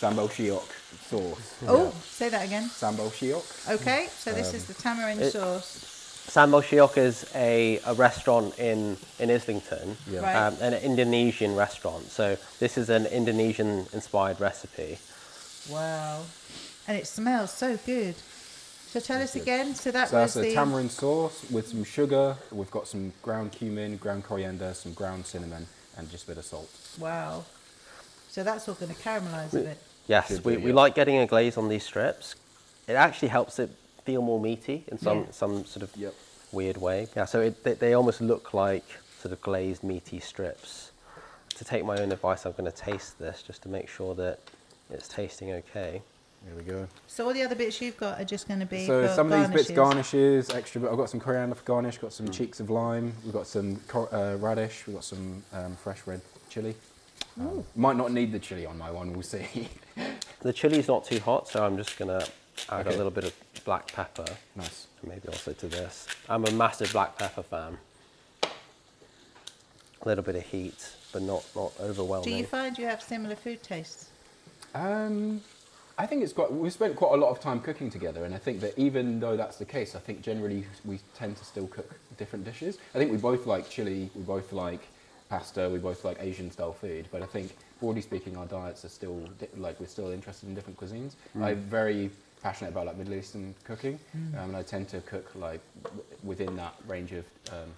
[0.00, 0.68] Sambal Shiok
[1.08, 1.54] sauce.
[1.66, 2.64] Oh, say that again.
[2.68, 3.74] Sambal Shiok.
[3.76, 5.95] Okay, so this is the tamarind it- sauce.
[6.26, 10.20] Sambal Shiok is a, a restaurant in, in Islington, Yeah.
[10.20, 10.36] Right.
[10.36, 12.10] um, an Indonesian restaurant.
[12.10, 14.98] So this is an Indonesian inspired recipe.
[15.70, 16.22] Wow,
[16.86, 18.14] and it smells so good.
[18.88, 19.74] So tell us again.
[19.74, 22.36] So that So was that's a the tamarind sauce with some sugar.
[22.52, 25.66] We've got some ground cumin, ground coriander, some ground cinnamon,
[25.96, 26.70] and just a bit of salt.
[26.98, 27.44] wow.
[28.30, 29.78] So that's all going to caramelise a bit.
[30.08, 30.74] Yes, Should we, do, we yeah.
[30.76, 32.34] like getting a glaze on these strips.
[32.86, 33.70] It actually helps it
[34.06, 35.30] feel more meaty in some, Yeah.
[35.32, 36.14] some sort of Yep.
[36.52, 37.08] weird way.
[37.16, 38.84] Yeah, so it, they, they almost look like
[39.20, 40.92] sort of glazed meaty strips.
[41.56, 44.38] To take my own advice, I'm going to taste this just to make sure that
[44.90, 46.02] it's tasting okay.
[46.44, 46.86] There we go.
[47.08, 49.40] So all the other bits you've got are just going to be So some of
[49.40, 50.46] these bits garnishes.
[50.46, 50.80] garnishes, extra.
[50.82, 51.98] Bit, I've got some coriander for garnish.
[51.98, 52.14] Got Mm.
[52.14, 53.12] some cheeks of lime.
[53.24, 54.86] We've got some cor- uh, radish.
[54.86, 56.76] We've got some um, fresh red chili.
[57.40, 59.12] Um, might not need the chili on my one.
[59.12, 59.68] We'll see.
[60.42, 62.28] The chili's not too hot, so I'm just going to
[62.70, 62.94] add Okay.
[62.94, 63.34] a little bit of
[63.64, 64.26] black pepper.
[64.54, 64.86] nice.
[65.06, 66.06] maybe also to this.
[66.28, 67.78] I'm a massive black pepper fan.
[68.42, 68.48] A
[70.08, 72.30] little bit of heat, but not, not overwhelming.
[72.30, 74.10] Do you find you have similar food tastes?
[74.74, 75.40] Um,
[75.98, 76.52] I think it's quite.
[76.52, 79.36] We've spent quite a lot of time cooking together, and I think that even though
[79.36, 82.78] that's the case, I think generally we tend to still cook different dishes.
[82.94, 84.80] I think we both like chili, we both like
[85.30, 88.88] pasta, we both like Asian style food, but I think broadly speaking, our diets are
[88.90, 91.14] still di- like we're still interested in different cuisines.
[91.40, 92.10] I'm very
[92.42, 96.56] passionate about like Middle Eastern cooking, um, and I tend to cook like w- within
[96.56, 97.70] that range of um,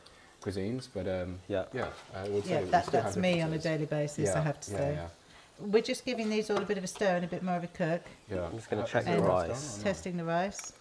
[0.42, 0.88] cuisines.
[0.92, 1.64] But um, Yeah.
[1.72, 4.34] yeah, I would say Yeah, we that, that's me on a daily basis.
[4.34, 4.92] I have to yeah, say.
[4.94, 5.08] yeah.
[5.60, 7.64] We're just giving these all a bit of a stir and a bit more of
[7.64, 8.44] a cook, Yeah.
[8.46, 9.48] I'm just gonna Uh, check is the rice.
[9.48, 9.82] done or not?
[9.84, 10.72] testing the rice.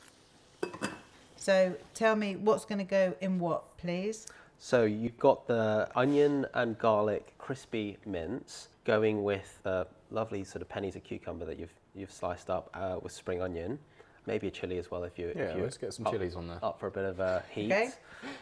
[1.38, 4.28] So tell me what's going to go in what, please?
[4.60, 10.70] So you've got the onion and garlic crispy mince going with the lovely sort of
[10.70, 13.80] pennies of cucumber that you've you've sliced up uh, with spring onion,
[14.26, 16.36] maybe a chili as well if you Yeah, if you're let's get some up- chilies
[16.36, 16.60] on there.
[16.64, 17.72] up for a bit of uh, heat.
[17.72, 17.90] Okay.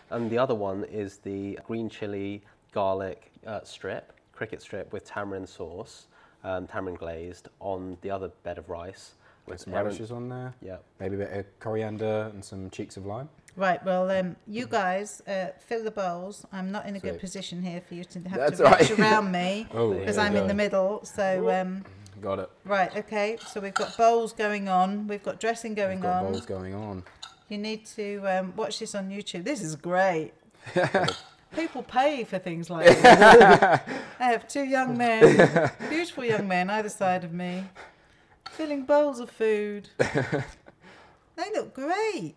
[0.09, 2.43] And the other one is the green chili
[2.73, 6.07] garlic uh, strip, cricket strip with tamarind sauce,
[6.43, 9.13] um, tamarind glazed on the other bed of rice.
[9.47, 10.55] With some radishes on there.
[10.59, 10.77] Yeah.
[10.99, 13.29] Maybe a bit of coriander and some cheeks of lime.
[13.55, 13.83] Right.
[13.85, 16.47] Well, um, you guys uh, fill the bowls.
[16.51, 18.89] I'm not in a good position here for you to have That's to all reach
[18.89, 18.99] right.
[18.99, 21.05] around me Oh, because there I'm we in the middle.
[21.05, 21.85] So um,
[22.25, 22.49] Got it.
[22.63, 22.95] right.
[22.97, 23.37] Okay.
[23.45, 25.05] So we've got bowls going on.
[25.07, 26.31] We've got dressing going We've got on.
[26.31, 27.03] bowls going on.
[27.49, 29.43] You need to um, watch this on YouTube.
[29.43, 30.31] This is great.
[31.55, 33.05] People pay for things like this.
[33.05, 33.79] I
[34.31, 37.63] have two young men, beautiful young men, either side of me,
[38.49, 39.87] filling bowls of food.
[39.99, 42.33] They look great.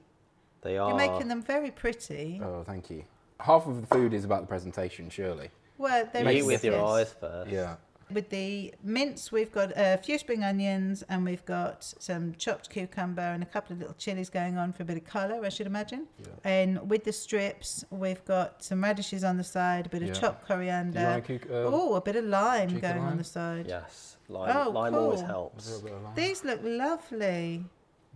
[0.61, 0.91] They are.
[0.91, 2.41] You're making them very pretty.
[2.45, 3.05] Oh, thank you.
[3.41, 5.49] Half of the food is about the presentation, surely.
[5.79, 6.83] Well, there You eat with your this.
[6.83, 7.51] eyes first.
[7.51, 7.77] Yeah.
[8.11, 13.21] With the mince, we've got a few spring onions and we've got some chopped cucumber
[13.21, 15.67] and a couple of little chilies going on for a bit of colour, I should
[15.67, 16.07] imagine.
[16.19, 16.27] Yeah.
[16.45, 20.15] And with the strips, we've got some radishes on the side, a bit of Yeah.
[20.15, 21.01] chopped coriander.
[21.03, 23.67] Like cuc- um, oh, a bit of lime cheek of going on the side.
[23.69, 24.17] Yes.
[24.31, 25.25] Lime, Oh, lime always cool.
[25.25, 25.67] a helps.
[25.67, 26.15] little bit of lime.
[26.15, 27.65] These look lovely.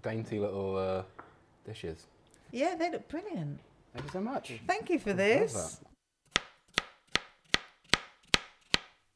[0.02, 1.02] Dainty little uh,
[1.66, 2.06] dishes.
[2.50, 3.60] Yeah, they look brilliant.
[3.92, 4.52] Thank you so much.
[4.66, 5.80] Thank you for Love this.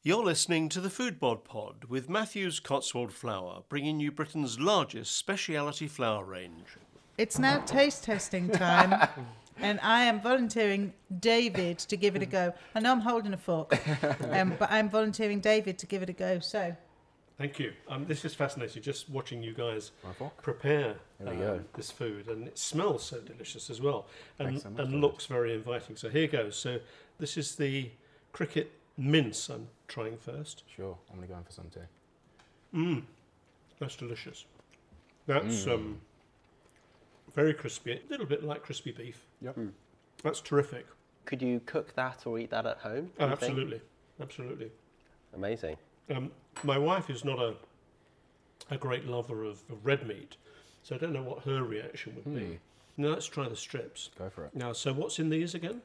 [0.06, 5.88] You're listening to the Foodbod Pod with Matthews Cotswold Flour, bringing you Britain's largest speciality
[5.88, 6.76] flour range.
[7.18, 9.08] It's now taste testing time,
[9.58, 12.54] and I am volunteering David to give it a go.
[12.76, 13.76] I know I'm holding a fork,
[14.30, 16.38] um, but I'm volunteering David to give it a go.
[16.38, 16.76] So,
[17.36, 17.72] Thank you.
[17.88, 19.90] Um, this is fascinating, just watching you guys
[20.40, 20.94] prepare
[21.26, 22.28] um, this food.
[22.28, 24.06] And it smells so delicious as well,
[24.38, 25.96] and, so much, and looks very inviting.
[25.96, 26.54] So here goes.
[26.54, 26.78] So
[27.18, 27.90] this is the
[28.32, 30.62] cricket mince I'm trying first.
[30.74, 31.80] Sure, I'm going to go in for some too.
[32.74, 33.02] Mmm,
[33.78, 34.44] that's delicious.
[35.26, 35.72] That's Mm.
[35.74, 36.00] um,
[37.34, 39.26] very crispy, a little bit like crispy beef.
[39.42, 39.58] Yep.
[40.22, 40.86] That's terrific.
[41.24, 43.10] Could you cook that or eat that at home?
[43.18, 43.42] Oh, you think?
[43.50, 43.80] absolutely,
[44.20, 44.70] absolutely.
[45.34, 45.76] Amazing.
[46.08, 46.30] Um,
[46.62, 47.54] my wife is not a
[48.70, 50.36] a great lover of, of red meat,
[50.82, 52.34] so I don't know what her reaction would Hmm.
[52.36, 52.58] be.
[52.96, 54.10] Now let's try the strips.
[54.18, 54.54] Go for it.
[54.56, 55.82] Now, so what's in these again?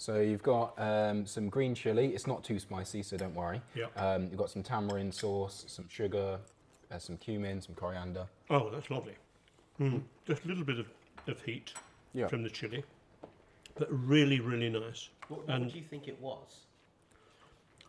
[0.00, 2.06] So you've got um, some green chili.
[2.14, 3.60] It's not too spicy, so don't worry.
[3.74, 3.84] Yeah.
[3.96, 6.38] Um, you've got some tamarind sauce, some sugar,
[6.90, 8.26] uh, some cumin, some coriander.
[8.48, 9.12] Oh, that's lovely.
[10.26, 10.86] Just a little bit of,
[11.28, 11.74] of heat
[12.14, 12.28] Yeah.
[12.28, 12.82] from the chili,
[13.78, 15.10] but really, really nice.
[15.28, 16.60] What, what And do you think it was?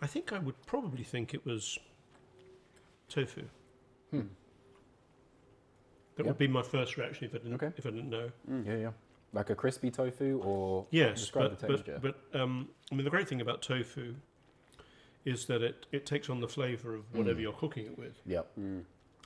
[0.02, 1.80] I think I would probably think it was
[3.08, 3.44] tofu.
[4.12, 4.26] That
[6.18, 6.26] Yeah.
[6.26, 7.72] would be my first reaction if I didn't, Okay.
[7.78, 8.30] if I didn't know.
[8.66, 8.92] Yeah, yeah.
[9.34, 12.00] Like a crispy tofu or Yes, describe but, the texture.
[12.02, 14.16] but, but um, I mean the great thing about tofu
[15.24, 17.44] is that it, it takes on the flavour of whatever Mm.
[17.44, 18.20] you're cooking it with.
[18.26, 18.52] Yep.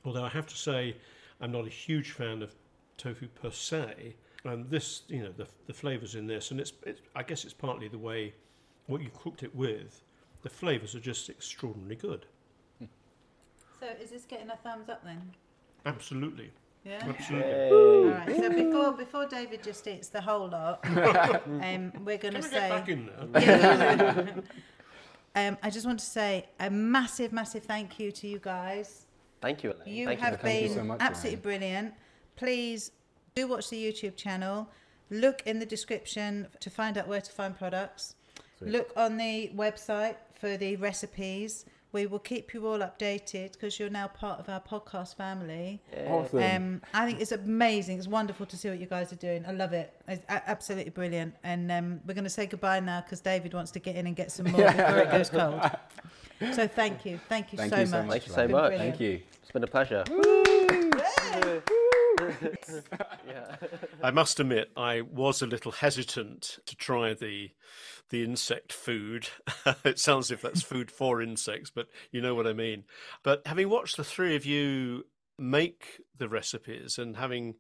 [0.03, 0.95] Although I have to say,
[1.41, 2.53] I'm not a huge fan of
[2.97, 4.15] tofu per se.
[4.43, 7.53] And this, you know, the, the flavours in this, and it's, it's, I guess it's
[7.53, 8.33] partly the way
[8.87, 10.03] what you cooked it with.
[10.43, 12.25] The flavours are just extraordinarily good.
[13.79, 15.21] So is this getting a thumbs up then?
[15.85, 16.51] Absolutely,
[16.85, 17.01] Yeah.
[17.07, 17.69] absolutely.
[17.71, 18.35] All right.
[18.35, 22.43] So before before David just eats the whole lot, um, we're going to I get
[22.43, 22.69] say.
[22.69, 24.43] back in there?
[25.35, 29.07] um, I just want to say a massive, massive thank you to you guys.
[29.41, 29.95] Thank you, Elaine.
[29.95, 31.93] You Thank have Thank you been so much, absolutely brilliant.
[32.35, 32.91] Please
[33.35, 34.69] do watch the YouTube channel.
[35.09, 38.15] Look in the description to find out where to find products.
[38.57, 38.71] Sweet.
[38.71, 41.65] Look on the website for the recipes.
[41.95, 45.81] We will keep you all updated because you're now part of our podcast family.
[46.07, 46.43] Awesome.
[46.43, 47.97] Um, I think it's amazing.
[47.97, 49.45] It's wonderful to see what you guys are doing.
[49.47, 49.93] I love it.
[50.05, 51.35] It's a- absolutely brilliant.
[51.45, 54.13] And um, we're going to say goodbye now because David wants to get in and
[54.13, 55.61] get some more before it goes cold.
[56.51, 58.07] So thank you, thank you Thank so you so much.
[58.07, 58.11] much.
[58.11, 58.69] Thank you so much.
[58.71, 58.97] brilliant.
[58.97, 59.21] Thank you.
[59.41, 60.03] It's been a pleasure.
[63.25, 63.55] yeah.
[64.03, 67.51] I must admit, I was a little hesitant to try the
[68.09, 69.29] the insect food.
[69.83, 72.83] it sounds as if that's food for insects, but you know what I mean.
[73.23, 75.05] But having watched the three of you
[75.37, 77.55] make the recipes and having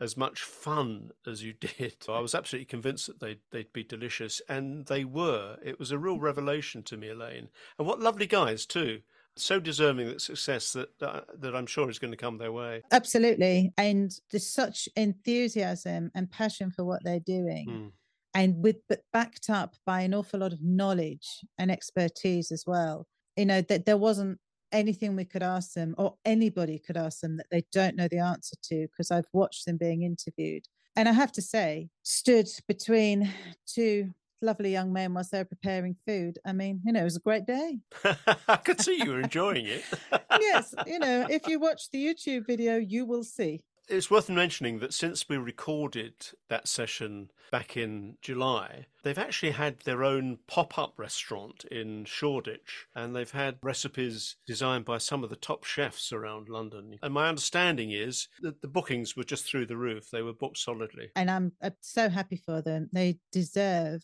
[0.00, 4.40] as much fun as you did, I was absolutely convinced that they'd, they'd be delicious,
[4.48, 5.56] and they were.
[5.64, 7.48] It was a real revelation to me, Elaine.
[7.78, 9.00] And what lovely guys too!
[9.38, 12.82] So deserving of success that uh, that I'm sure is going to come their way.
[12.90, 13.72] Absolutely.
[13.76, 17.66] And there's such enthusiasm and passion for what they're doing.
[17.68, 17.90] Mm.
[18.36, 23.06] And with but backed up by an awful lot of knowledge and expertise as well.
[23.34, 24.38] You know, that there wasn't
[24.72, 28.18] anything we could ask them or anybody could ask them that they don't know the
[28.18, 30.64] answer to because I've watched them being interviewed.
[30.96, 33.32] And I have to say, stood between
[33.66, 34.12] two
[34.42, 36.38] lovely young men whilst they were preparing food.
[36.44, 37.78] I mean, you know, it was a great day.
[38.48, 39.82] I could see you were enjoying it.
[40.40, 43.60] yes, you know, if you watch the YouTube video, you will see.
[43.88, 46.14] It's worth mentioning that since we recorded
[46.48, 52.86] that session back in July, they've actually had their own pop up restaurant in Shoreditch
[52.96, 56.98] and they've had recipes designed by some of the top chefs around London.
[57.00, 60.58] And my understanding is that the bookings were just through the roof, they were booked
[60.58, 61.10] solidly.
[61.14, 62.88] and I'm, so happy for them.
[62.92, 64.02] They deserve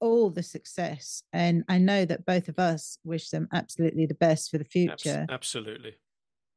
[0.00, 4.50] all the success, and I know that both of us wish them absolutely the best
[4.50, 5.26] for the Abs- future.
[5.30, 5.94] absolutely.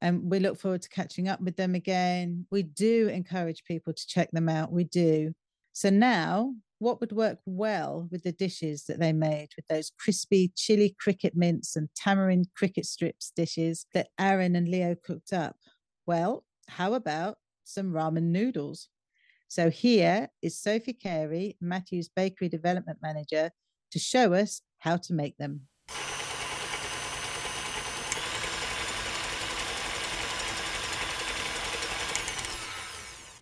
[0.05, 2.45] And we look forward to catching up with them again.
[2.51, 4.71] We do encourage people to check them out.
[4.71, 5.33] We do.
[5.73, 10.53] So now, what would work well with the dishes that they made with those crispy
[10.55, 15.55] chili cricket mince and tamarind cricket strips dishes that Aaron and Leo cooked up?
[16.05, 18.89] Well, how about some ramen noodles?
[19.47, 23.49] So here is Sophie Carey, Matthew's Bakery Development Manager,
[23.89, 25.61] to show us how to make them.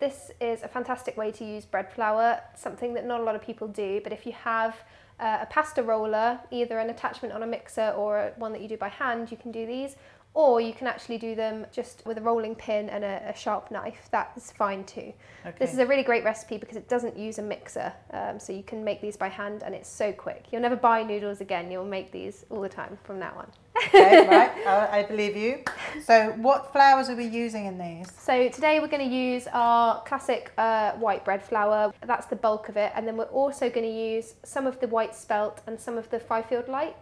[0.04, 3.40] This is a fantastic way to use bread flour, something that not a lot of
[3.40, 4.02] people do.
[4.04, 4.76] But if you have
[5.18, 8.76] uh, a pasta roller, either an attachment on a mixer or one that you do
[8.76, 9.96] by hand, you can do these.
[10.34, 13.70] Or you can actually do them just with a rolling pin and a, a sharp
[13.70, 14.08] knife.
[14.10, 15.12] That's fine too.
[15.46, 15.56] Okay.
[15.60, 17.92] This is a really great recipe because it doesn't use a mixer.
[18.12, 20.46] Um, so you can make these by hand and it's so quick.
[20.50, 21.70] You'll never buy noodles again.
[21.70, 23.46] You'll make these all the time from now on.
[23.76, 24.66] okay, right.
[24.66, 25.62] I, I believe you.
[26.02, 28.10] So, what flours are we using in these?
[28.12, 31.92] So today we're going to use our classic uh, white bread flour.
[32.04, 32.90] That's the bulk of it.
[32.96, 36.10] And then we're also going to use some of the white spelt and some of
[36.10, 36.96] the Fyfield light.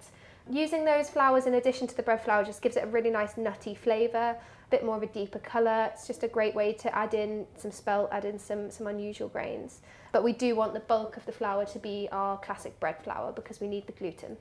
[0.51, 3.37] Using those flours in addition to the bread flour just gives it a really nice
[3.37, 5.91] nutty flavour, a bit more of a deeper colour.
[5.93, 9.29] It's just a great way to add in some spelt, add in some, some unusual
[9.29, 9.81] grains.
[10.11, 13.33] But we do want the bulk of the flour to be our classic bread flour
[13.33, 14.37] because we need the gluten.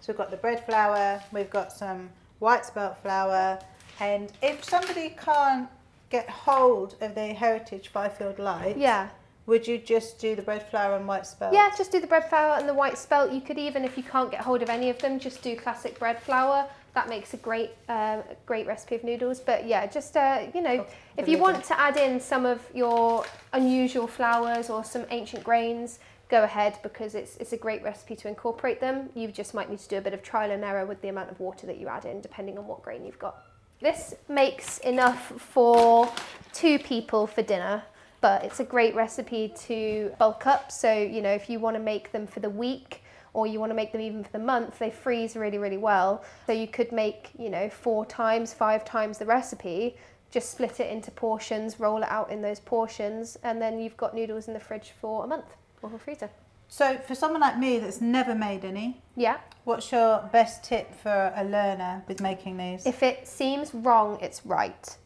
[0.00, 3.58] So, we've got the bread flour, we've got some white spelt flour,
[3.98, 5.68] and if somebody can't
[6.10, 9.08] get hold of the Heritage Fyfield Light, Yeah.
[9.46, 11.54] Would you just do the bread flour and white spelt?
[11.54, 13.32] Yeah, just do the bread flour and the white spelt.
[13.32, 15.98] You could even, if you can't get hold of any of them, just do classic
[15.98, 16.66] bread flour.
[16.94, 19.38] That makes a great, uh, great recipe of noodles.
[19.38, 20.86] But yeah, just uh, you know,
[21.16, 25.98] if you want to add in some of your unusual flours or some ancient grains,
[26.28, 29.10] go ahead because it's it's a great recipe to incorporate them.
[29.14, 31.30] You just might need to do a bit of trial and error with the amount
[31.30, 33.44] of water that you add in, depending on what grain you've got.
[33.80, 36.10] This makes enough for
[36.54, 37.82] two people for dinner,
[38.26, 40.72] but it's a great recipe to bulk up.
[40.72, 43.04] So, you know, if you want to make them for the week
[43.34, 46.24] or you want to make them even for the month, they freeze really, really well.
[46.48, 49.96] So you could make, you know, four times, five times the recipe,
[50.32, 54.12] just split it into portions, roll it out in those portions, and then you've got
[54.12, 56.28] noodles in the fridge for a month or for freezer.
[56.66, 59.36] So, for someone like me that's never made any, Yeah.
[59.62, 62.86] what's your best tip for a learner with making these?
[62.86, 64.96] If it seems wrong, it's right.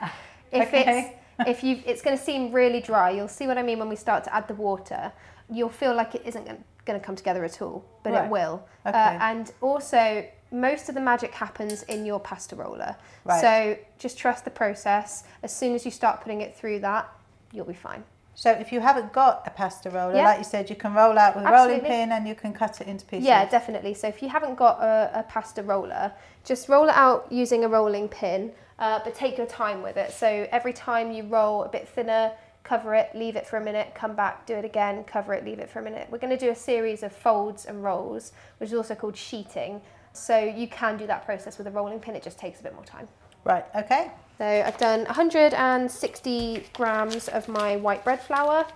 [0.50, 1.10] if Okay.
[1.10, 3.88] it's if you it's going to seem really dry, you'll see what I mean when
[3.88, 5.12] we start to add the water.
[5.50, 6.44] You'll feel like it isn't
[6.84, 8.24] going to come together at all, but Right.
[8.24, 8.64] it will.
[8.86, 8.98] Okay.
[8.98, 12.96] Uh, and also, most of the magic happens in your pasta roller.
[13.24, 13.40] Right.
[13.40, 15.24] So just trust the process.
[15.42, 17.08] As soon as you start putting it through that,
[17.52, 18.02] you'll be fine.
[18.34, 20.24] So, if you haven't got a pasta roller, Yeah.
[20.24, 22.80] like you said, you can roll out with a rolling pin and you can cut
[22.80, 23.26] it into pieces.
[23.26, 23.92] Yeah, definitely.
[23.92, 26.12] So if you haven't got a, a pasta roller,
[26.42, 28.50] just roll it out using a rolling pin,
[28.82, 30.10] uh, but take your time with it.
[30.10, 32.32] So every time you roll a bit thinner,
[32.64, 35.60] cover it, leave it for a minute, come back, do it again, cover it, leave
[35.60, 36.08] it for a minute.
[36.10, 39.80] We're going to do a series of folds and rolls, which is also called sheeting.
[40.12, 42.74] So you can do that process with a rolling pin, it just takes a bit
[42.74, 43.06] more time.
[43.44, 44.10] Right, okay.
[44.38, 48.66] So I've done 160 grams of my white bread flour,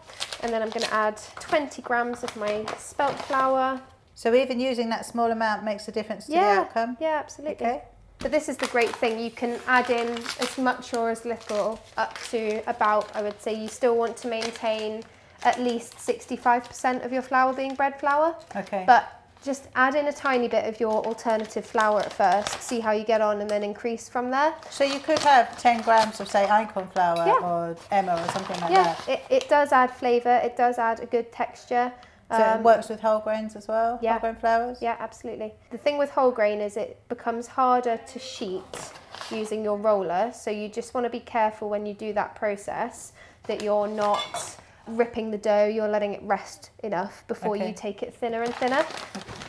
[0.42, 3.80] and then I'm going to add 20 grams of my spelt flour,
[4.14, 6.96] So, even using that small amount makes a difference to the yeah, outcome.
[7.00, 7.66] Yeah, absolutely.
[7.66, 7.82] Okay.
[8.18, 9.18] But this is the great thing.
[9.20, 10.08] You can add in
[10.40, 14.28] as much or as little up to about, I would say, you still want to
[14.28, 15.02] maintain
[15.44, 18.34] at least 65% of your flour being bread flour.
[18.56, 18.84] Okay.
[18.86, 19.12] But
[19.44, 23.04] just add in a tiny bit of your alternative flour at first, see how you
[23.04, 24.52] get on, and then increase from there.
[24.70, 27.46] So you could have 10 grams of, say, einkorn flour Yeah.
[27.46, 29.08] or emmer or something like Yeah, that.
[29.08, 31.92] it, it does add flavour, it does add a good texture.
[32.31, 33.99] So Um, it works with whole grains as well?
[34.03, 34.12] yeah.
[34.12, 34.79] Whole grain flours?
[34.81, 35.55] Yeah, absolutely.
[35.70, 38.93] The thing with whole grain is it becomes harder to sheet
[39.31, 40.33] using your roller.
[40.35, 43.12] So you just want to be careful when you do that process
[43.45, 44.57] that you're not
[44.89, 47.68] ripping the dough, you're letting it rest enough before Okay.
[47.68, 48.85] you take it thinner and thinner.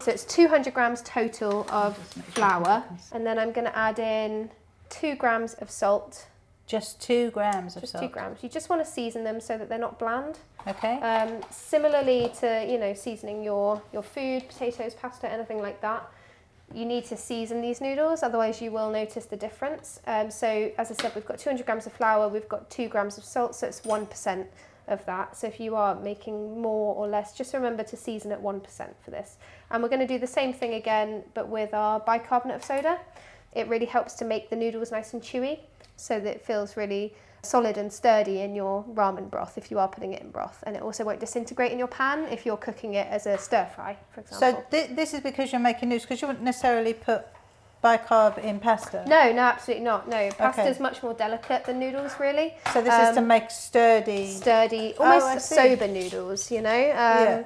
[0.02, 2.84] So it's 200 grams total of flour.
[3.12, 4.50] And then I'm going to add in
[4.90, 6.28] two grams of salt.
[6.68, 8.04] Just two grams of Just salt.
[8.04, 8.44] two grams.
[8.44, 10.38] You just want to season them so that they're not bland.
[10.68, 11.00] Okay.
[11.00, 16.12] Um, similarly to you know seasoning your your food, potatoes, pasta, anything like that,
[16.74, 18.22] you need to season these noodles.
[18.22, 20.02] Otherwise, you will notice the difference.
[20.06, 23.18] Um, so as I said, we've got 200 grams of flour, we've got two grams
[23.18, 24.48] of salt, so it's one percent
[24.90, 25.38] of that.
[25.38, 28.94] So if you are making more or less, just remember to season at one percent
[29.04, 29.38] for this.
[29.72, 33.00] And we're going to do the same thing again, but with our bicarbonate of soda.
[33.54, 35.60] It really helps to make the noodles nice and chewy,
[35.98, 39.88] so that it feels really solid and sturdy in your ramen broth if you are
[39.88, 42.96] putting it in broth and it also won't disintegrate in your pan if you're cooking
[42.96, 46.04] it as a stir fry for example So thi- this is because you're making noodles,
[46.04, 47.26] because you wouldn't necessarily put
[47.84, 49.04] bicarb in pasta.
[49.08, 52.98] no no absolutely not no pasta is much more delicate than noodles really So this
[52.98, 54.26] is to Um, make sturdy.
[54.26, 55.56] sturdy Oh, almost see.
[55.56, 57.44] sober noodles you know um, Yeah.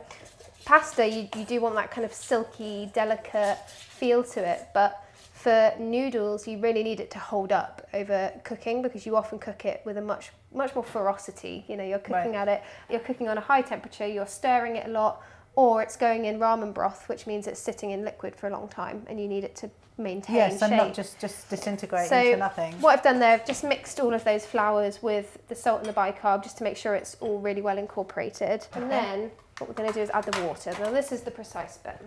[0.65, 5.00] pasta you, you do want that kind of silky delicate feel to it but
[5.41, 9.65] for noodles you really need it to hold up over cooking because you often cook
[9.65, 12.35] it with a much much more ferocity you know you're cooking Right.
[12.35, 15.21] at it you're cooking on a high temperature you're stirring it a lot
[15.55, 18.67] or it's going in ramen broth which means it's sitting in liquid for a long
[18.67, 22.37] time and you need it to maintain yes, and not just, just disintegrate So into
[22.37, 22.73] nothing.
[22.81, 25.87] what I've done there, I've just mixed all of those flours with the salt and
[25.89, 28.65] the bicarb just to make sure it's all really well incorporated.
[28.73, 29.29] And then
[29.59, 30.73] what we're going to do is add the water.
[30.79, 31.99] Now this is the precise bit.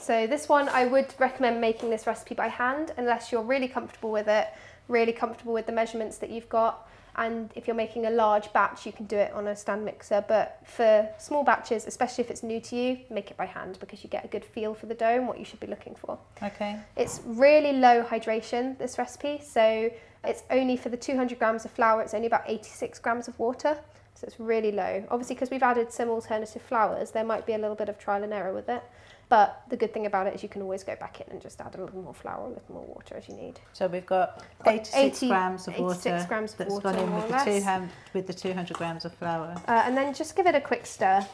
[0.00, 4.10] So this one I would recommend making this recipe by hand unless you're really comfortable
[4.10, 4.48] with it,
[4.88, 6.88] really comfortable with the measurements that you've got.
[7.16, 10.24] And if you're making a large batch, you can do it on a stand mixer.
[10.26, 14.02] But for small batches, especially if it's new to you, make it by hand because
[14.02, 16.18] you get a good feel for the dough and what you should be looking for.
[16.42, 16.78] Okay.
[16.96, 19.40] It's really low hydration, this recipe.
[19.44, 19.90] So
[20.24, 23.76] it's only for the 200 grams of flour, it's only about 86 grams of water.
[24.14, 25.04] So it's really low.
[25.10, 28.22] Obviously, because we've added some alternative flours, there might be a little bit of trial
[28.22, 28.82] and error with it.
[29.30, 31.60] But the good thing about it is you can always go back in and just
[31.60, 33.60] add a little more flour, a little more water as you need.
[33.72, 36.98] So we've got Got 86 80 grams of 86 water grams of that's water, gone
[36.98, 39.54] in with the, two with the 200 grams of flour.
[39.68, 41.24] Uh, and then just give it a quick stir.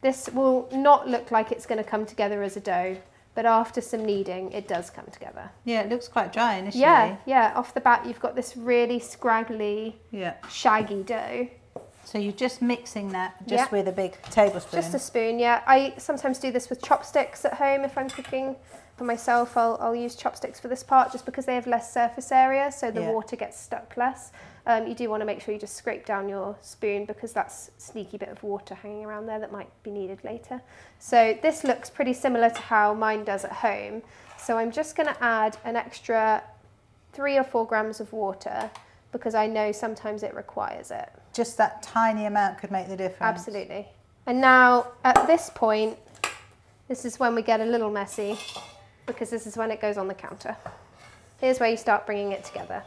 [0.00, 2.96] This will not look like it's going to come together as a dough,
[3.36, 5.48] but after some kneading, it does come together.
[5.64, 6.82] Yeah, it looks quite dry initially.
[6.82, 7.52] Yeah, yeah.
[7.54, 10.34] Off the bat, you've got this really scraggly, Yeah.
[10.48, 11.48] shaggy dough.
[12.10, 13.68] So you're just mixing that just Yeah.
[13.70, 14.80] with a big tablespoon.
[14.82, 15.62] Just a spoon, yeah.
[15.64, 18.56] I sometimes do this with chopsticks at home if I'm cooking
[18.96, 19.56] for myself.
[19.56, 22.90] I'll, I'll use chopsticks for this part just because they have less surface area, so
[22.90, 23.12] the Yeah.
[23.12, 24.32] water gets stuck less.
[24.66, 27.70] Um, you do want to make sure you just scrape down your spoon because that's
[27.78, 30.60] sneaky bit of water hanging around there that might be needed later.
[30.98, 34.02] So this looks pretty similar to how mine does at home.
[34.36, 36.42] So I'm just going to add an extra
[37.12, 38.68] three or four grams of water
[39.12, 41.08] because I know sometimes it requires it.
[41.32, 43.38] Just that tiny amount could make the difference.
[43.38, 43.86] Absolutely.
[44.26, 45.96] And now at this point,
[46.88, 48.38] this is when we get a little messy
[49.06, 50.56] because this is when it goes on the counter.
[51.40, 52.82] Here's where you start bringing it together.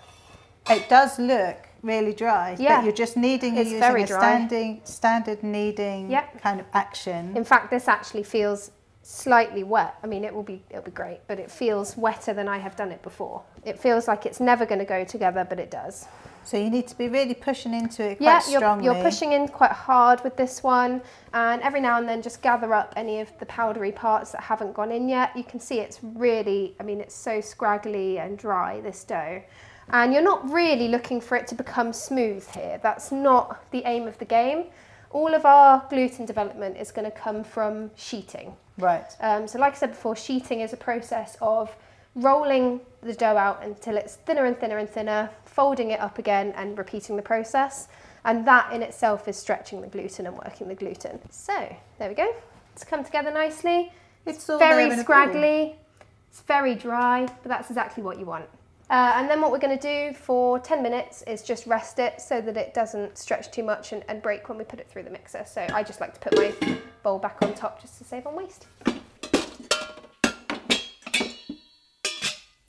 [0.70, 2.78] It does look really dry, Yeah.
[2.78, 6.42] but you're just kneading, you're It's using very a standing, standard kneading Yep.
[6.42, 7.36] kind of action.
[7.36, 8.72] In fact, this actually feels
[9.02, 9.96] slightly wet.
[10.02, 12.76] I mean, it will be it'll be great, but it feels wetter than I have
[12.78, 13.42] done it before.
[13.66, 16.06] It feels like it's never going to go together, but it does.
[16.46, 19.48] So you need to be really pushing into it quite yeah, you're, you're pushing in
[19.48, 21.02] quite hard with this one,
[21.34, 24.74] and every now and then just gather up any of the powdery parts that haven't
[24.74, 25.36] gone in yet.
[25.36, 29.42] You can see it's really, I mean, it's so scraggly and dry, this dough.
[29.90, 32.80] And you're not really looking for it to become smooth here.
[32.82, 34.66] That's not the aim of the game.
[35.12, 38.56] All of our gluten development is going to come from sheeting.
[38.78, 39.06] Right.
[39.20, 41.76] Um, so, like I said before, sheeting is a process of
[42.16, 46.54] rolling the dough out until it's thinner and thinner and thinner, folding it up again,
[46.56, 47.88] and repeating the process.
[48.26, 51.20] And that in itself is stretching the gluten and working the gluten.
[51.30, 52.34] So, there we go.
[52.74, 53.92] It's come together nicely.
[54.26, 55.04] It's all very in a ball.
[55.04, 55.76] scraggly,
[56.30, 58.46] it's very dry, but that's exactly what you want.
[58.90, 62.22] Uh, and then what we're going to do for 10 minutes is just rest it
[62.22, 65.04] so that it doesn't stretch too much and, and break when we put it through
[65.04, 65.44] the mixer.
[65.48, 68.36] So I just like to put my bowl back on top just to save on
[68.36, 68.68] waste.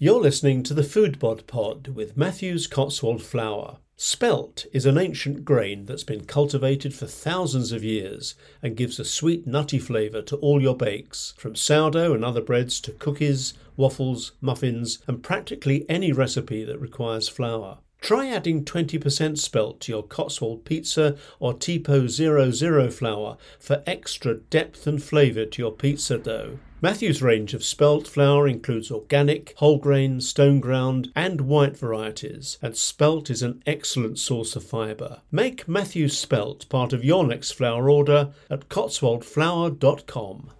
[0.04, 3.78] You're listening to the Foodbod Pod with Matthews Cotswold Flour.
[3.96, 9.04] Spelt is an ancient grain that's been cultivated for thousands of years and gives a
[9.06, 14.32] sweet, nutty flavour to all your bakes, from sourdough and other breads to cookies, waffles,
[14.42, 17.78] muffins, and practically any recipe that requires flour.
[18.02, 24.86] Try adding 20% spelt to your Cotswold pizza or Tipo 00 flour for extra depth
[24.86, 26.58] and flavour to your pizza dough.
[26.84, 32.76] Matthew's range of spelt flour includes organic, whole grain, stone ground, and white varieties, and
[32.76, 35.22] spelt is an excellent source of fibre.
[35.30, 40.50] Make Matthew's spelt part of your next flour order at cotswoldflour.com.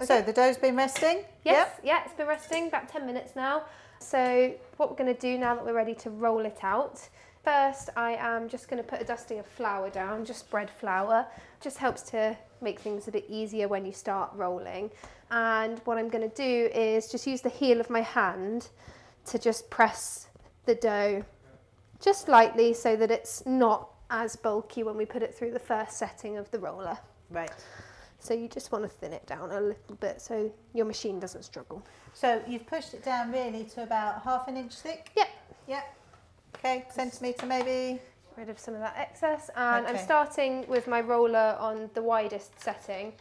[0.00, 1.22] So the dough's been resting?
[1.44, 1.80] Yes, Yep.
[1.84, 3.66] yeah, it's been resting about 10 minutes now.
[3.98, 7.06] So what we're going to do now that we're ready to roll it out,
[7.44, 11.26] first I am just going to put a dusting of flour down, just bread flour.
[11.60, 14.90] Just helps to make things a bit easier when you start rolling.
[15.34, 18.68] And what I'm going to do is just use the heel of my hand
[19.26, 20.28] to just press
[20.64, 21.24] the dough
[22.00, 25.98] just lightly so that it's not as bulky when we put it through the first
[25.98, 26.96] setting of the roller.
[27.30, 27.50] Right.
[28.20, 31.42] So you just want to thin it down a little bit so your machine doesn't
[31.42, 31.84] struggle.
[32.12, 35.10] So you've pushed it down really to about half an inch thick?
[35.16, 35.28] Yep.
[35.66, 35.96] Yep.
[36.58, 38.00] Okay, centimetre maybe.
[38.36, 42.60] rid of some of that excess and I'm starting with my roller on the widest
[42.60, 43.14] setting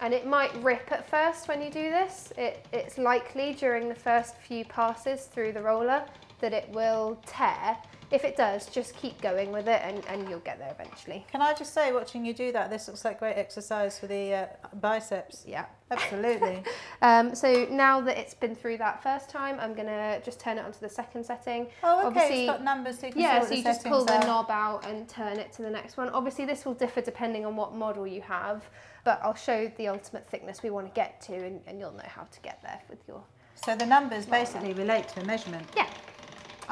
[0.00, 2.32] and it might rip at first when you do this.
[2.36, 6.04] It, it's likely during the first few passes through the roller
[6.40, 7.76] that it will tear
[8.12, 11.40] if it does just keep going with it and, and you'll get there eventually Can
[11.42, 14.46] I just say, watching you do that, this looks like great exercise for the uh,
[14.80, 15.44] biceps.
[15.46, 16.62] yeah Absolutely.
[17.02, 20.64] um, so now that it's been through that first time I'm gonna just turn it
[20.64, 22.06] onto the second setting oh, okay.
[22.06, 24.26] Obviously- it's got numbers so you can see Yeah, so you just pull settings the
[24.30, 24.34] are.
[24.34, 26.08] knob out and turn it to the next one.
[26.10, 28.62] Obviously, this will differ depending on what model you have,
[29.04, 32.02] but I'll show the ultimate thickness we want to get to, and, and you'll know
[32.06, 33.22] how to get there with your.
[33.64, 35.66] So the numbers basically relate to the measurement.
[35.76, 35.86] Yeah,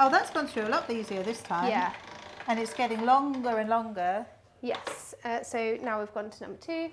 [0.03, 1.69] Oh, that's gone through a lot easier this time.
[1.69, 1.93] yeah,
[2.47, 4.25] And it's getting longer and longer.
[4.63, 5.15] yes.
[5.25, 6.89] Uh, so now we've gone to number two.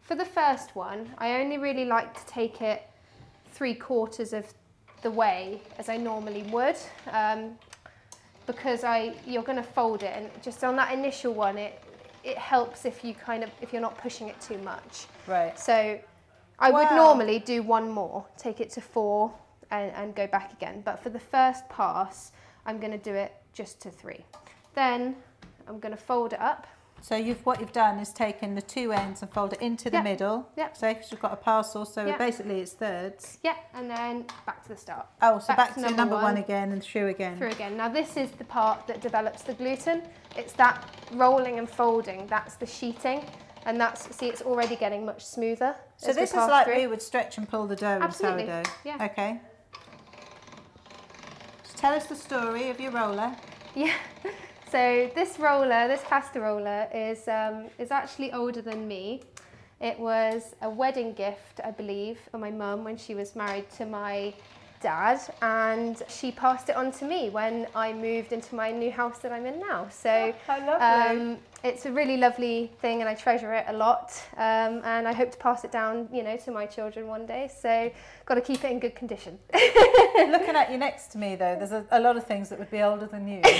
[0.00, 2.82] For the first one, I only really like to take it
[3.52, 4.52] three quarters of
[5.02, 6.76] the way as I normally would.
[7.12, 7.56] Um,
[8.48, 11.82] because I you're going to fold it and just on that initial one it
[12.24, 15.06] it helps if you kind of if you're not pushing it too much.
[15.28, 15.56] Right.
[15.56, 16.00] So
[16.58, 19.32] I would normally do one more, take it to four
[19.70, 20.82] and, and go back again.
[20.84, 22.32] But for the first pass,
[22.68, 24.24] I'm going to do it just to three.
[24.74, 25.16] Then
[25.66, 26.66] I'm going to fold it up.
[27.00, 29.98] So you've what you've done is taken the two ends and fold it into the
[29.98, 30.02] Yeah.
[30.02, 30.48] middle.
[30.56, 30.72] Yeah.
[30.74, 32.18] So if you've got a parcel, so Yeah.
[32.18, 33.38] basically it's thirds.
[33.42, 35.06] Yeah, and then back to the start.
[35.22, 36.24] Oh, so Back back, to number number, one.
[36.24, 36.36] one.
[36.38, 37.38] again and through again.
[37.38, 37.76] Through again.
[37.76, 40.02] Now this is the part that develops the gluten.
[40.36, 42.26] It's that rolling and folding.
[42.26, 43.24] That's the sheeting.
[43.64, 45.76] And that's, see, it's already getting much smoother.
[45.98, 46.76] So this is like through.
[46.76, 48.70] we would stretch and pull the dough Absolutely, in sourdough.
[48.84, 49.04] yeah.
[49.06, 49.40] Okay.
[51.78, 53.36] Tell us the story of your roller.
[53.74, 53.94] Yeah.
[54.70, 59.22] So this roller, this pasta roller, is um, is actually older than me.
[59.80, 63.86] It was a wedding gift, I believe, for my mum when she was married to
[63.86, 64.34] my
[64.80, 69.18] dad, and she passed it on to me when I moved into my new house
[69.18, 69.88] that I'm in now.
[69.90, 70.72] So lovely.
[70.84, 74.12] um, it's a really lovely thing, and I treasure it a lot.
[74.36, 77.50] Um, and I hope to pass it down, you know, to my children one day.
[77.60, 77.90] So
[78.26, 79.38] got to keep it in good condition.
[79.54, 82.70] Looking at you next to me, though, there's a, a lot of things that would
[82.70, 83.42] be older than you.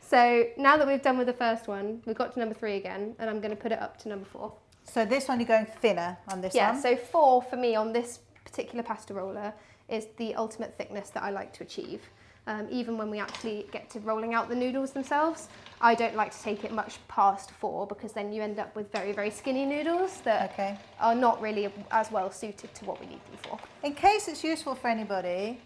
[0.00, 3.14] So now that we've done with the first one, we've got to number three again,
[3.18, 4.54] and I'm going to put it up to number four.
[4.84, 6.80] so this one you're going thinner on this Yeah, one.
[6.80, 9.52] so four for me on this particular pasta roller
[9.88, 12.02] is the ultimate thickness that I like to achieve.
[12.46, 15.48] Um, even when we actually get to rolling out the noodles themselves,
[15.82, 18.90] I don't like to take it much past four because then you end up with
[18.90, 20.78] very, very skinny noodles that Okay.
[20.98, 23.58] are not really as well suited to what we need them for.
[23.86, 25.60] In case it's useful for anybody,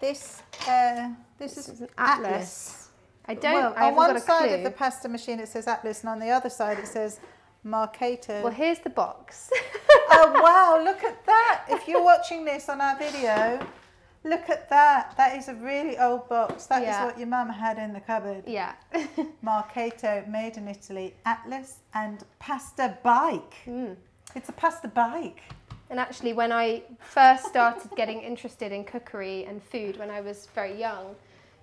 [0.00, 2.32] this uh, this, This is an Atlas.
[2.32, 2.82] Atlas.
[3.28, 4.54] I don't, Well, I on one side clue.
[4.56, 7.20] of the pasta machine it says Atlas, and on the other side it says
[7.66, 8.42] Marcato.
[8.42, 9.50] well, here's the box.
[10.10, 10.82] oh wow!
[10.84, 11.64] Look at that.
[11.68, 13.58] If you're watching this on our video,
[14.24, 15.14] look at that.
[15.16, 16.66] That is a really old box.
[16.66, 17.06] That is Yeah.
[17.06, 18.44] what your mum had in the cupboard.
[18.46, 18.74] yeah.
[19.44, 23.54] Marcato, made in Italy, Atlas and pasta bike.
[23.66, 23.96] Mm.
[24.34, 25.42] It's a pasta bike.
[25.90, 30.48] And actually, when I first started getting interested in cookery and food when I was
[30.54, 31.14] very young,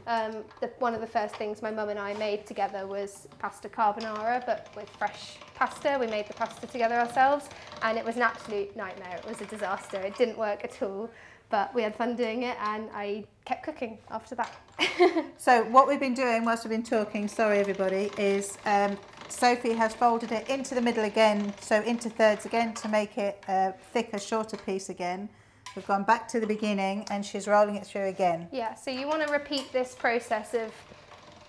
[0.07, 3.67] um, the, one of the first things my mum and I made together was pasta
[3.69, 5.97] carbonara, but with fresh pasta.
[5.97, 7.47] We made the pasta together ourselves,
[7.83, 9.15] and it was an absolute nightmare.
[9.15, 9.97] It was a disaster.
[9.97, 11.09] It didn't work at all,
[11.49, 14.51] but we had fun doing it, and I kept cooking after that.
[15.37, 18.97] So what we've been doing whilst we've been talking, sorry everybody, is um,
[19.27, 23.43] Sophie has folded it into the middle again, so into thirds again to make it
[23.49, 25.27] a thicker, shorter piece again.
[25.75, 28.47] We've gone back to the beginning and she's rolling it through again.
[28.51, 30.71] Yeah, so you want to repeat this process of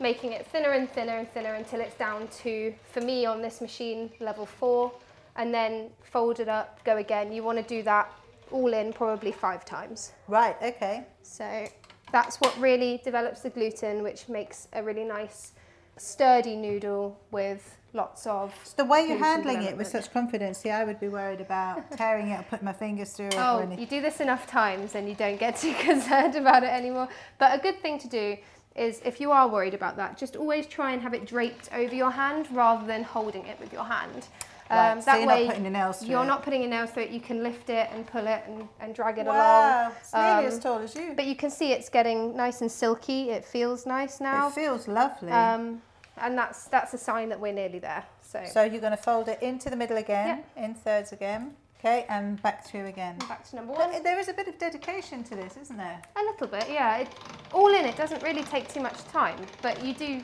[0.01, 3.61] making it thinner and thinner and thinner until it's down to, for me on this
[3.61, 4.93] machine, level four,
[5.37, 7.33] and then fold it up, go again.
[7.33, 8.11] You want to do that
[8.51, 10.13] all in probably five times.
[10.29, 11.05] Right, okay.
[11.23, 11.67] So
[12.13, 15.53] that's what really develops the gluten, which makes a really nice,
[15.97, 18.53] sturdy noodle with lots of.
[18.77, 22.31] The way you're handling it with such confidence, see, I would be worried about tearing
[22.31, 25.15] it or putting my fingers through it Oh, you do this enough times and you
[25.15, 27.09] don't get too concerned about it anymore.
[27.39, 28.37] But a good thing to do
[28.77, 31.95] is if you are worried about that, just always try and have it draped over
[31.95, 34.27] your hand rather than holding it with your hand.
[34.71, 36.27] Right, so you're not putting your nails through You're it.
[36.27, 37.11] not putting your nails through it.
[37.11, 39.93] You can lift it and pull it and, and drag it Wow, along.
[40.01, 41.13] it's nearly Um, as tall as you.
[41.15, 43.31] But you can see it's getting nice and silky.
[43.31, 44.49] It feels nice now.
[44.49, 45.31] It feels lovely.
[45.31, 45.83] Um,
[46.17, 48.05] and that's that's a sign that we're nearly there.
[48.23, 51.55] So, so you're going to fold it into the middle again, in thirds again,
[51.85, 53.17] okay, and back through again.
[53.29, 54.03] back to number one.
[54.03, 56.01] There is a bit of dedication to this, isn't there?
[56.17, 56.99] A little bit, yeah.
[56.99, 57.09] It,
[57.53, 60.23] all in, it doesn't really take too much time, but you do,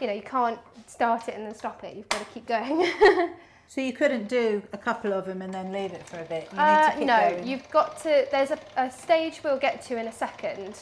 [0.00, 1.96] you know, you can't start it and then stop it.
[1.96, 2.90] You've got to keep going.
[3.70, 6.48] So you couldn't do a couple of them and then leave it for a bit.
[6.50, 7.46] You need Uh, to keep no, going.
[7.46, 8.26] you've got to.
[8.32, 10.74] There's a, a stage we'll get to in a second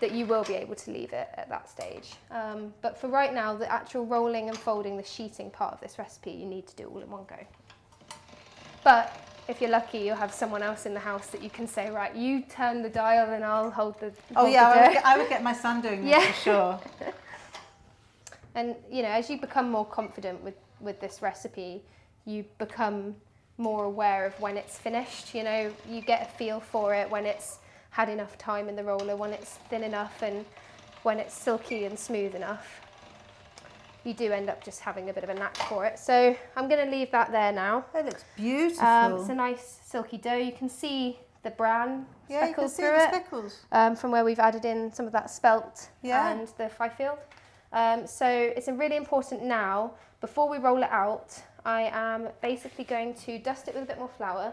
[0.00, 2.14] that you will be able to leave it at that stage.
[2.30, 5.98] Um, but for right now, the actual rolling and folding, the sheeting part of this
[5.98, 7.36] recipe, you need to do all in one go.
[8.82, 9.14] But
[9.48, 12.14] if you're lucky, you'll have someone else in the house that you can say, right,
[12.14, 14.12] you turn the dial and I'll hold the.
[14.36, 16.32] oh yeah, the I would, get, I would get my son doing this Yeah.
[16.32, 16.80] for sure.
[18.54, 21.82] And you know, as you become more confident with with this recipe,
[22.26, 23.14] you become
[23.56, 25.34] more aware of when it's finished.
[25.34, 28.84] You know, you get a feel for it when it's had enough time in the
[28.84, 30.44] roller, when it's thin enough, and
[31.02, 32.81] when it's silky and smooth enough.
[34.04, 35.98] You do end up just having a bit of a knack for it.
[35.98, 37.84] So I'm going to leave that there now.
[37.94, 38.84] It looks beautiful.
[38.86, 40.34] Um, it's a nice silky dough.
[40.36, 43.60] You can see the bran yeah, you can speckles see through the it speckles.
[43.72, 46.30] um, from where we've added in some of that spelt Yeah.
[46.30, 47.18] and the Fyfield.
[47.72, 53.14] Um, so it's really important now, before we roll it out, I am basically going
[53.26, 54.52] to dust it with a bit more flour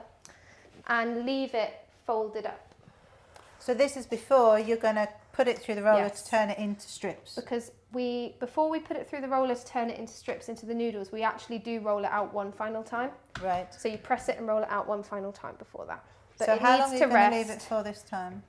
[0.88, 1.74] and leave it
[2.06, 2.74] folded up
[3.60, 6.24] So this is before you're going to put it through the roller Yes.
[6.24, 7.36] to turn it into strips.
[7.36, 10.66] because we before we put it through the roller to turn it into strips into
[10.66, 13.12] the noodles, we actually do roll it out one final time.
[13.42, 13.74] Right.
[13.74, 16.04] So you press it and roll it out one final time before that.
[16.38, 18.04] But so it how needs long are to you going to leave it for this
[18.04, 18.44] time?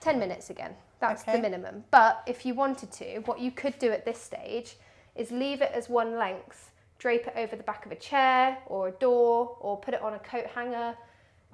[0.00, 0.74] 10 minutes again.
[1.00, 1.32] That's Okay.
[1.32, 1.84] the minimum.
[1.90, 4.76] But if you wanted to, what you could do at this stage
[5.16, 8.88] is leave it as one length, drape it over the back of a chair or
[8.88, 10.96] a door, or put it on a coat hanger,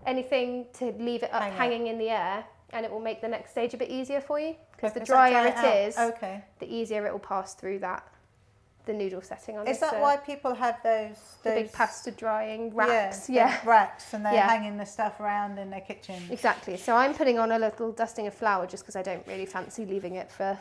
[0.07, 1.57] anything to leave it up Hang it.
[1.57, 4.39] hanging in the air, and it will make the next stage a bit easier for
[4.39, 4.55] you.
[4.79, 5.76] Because the drier dry it out?
[5.76, 6.45] is, Okay.
[6.61, 8.07] the easier it will pass through that,
[8.87, 11.72] the noodle setting on Is this, that uh, why people have those, the those big
[11.72, 13.29] pasta drying racks?
[13.29, 13.68] Yeah, yeah.
[13.68, 14.49] racks, and they're Yeah.
[14.49, 16.22] hanging the stuff around in their kitchen.
[16.31, 16.76] Exactly.
[16.76, 19.85] So I'm putting on a little dusting of flour just because I don't really fancy
[19.85, 20.57] leaving it for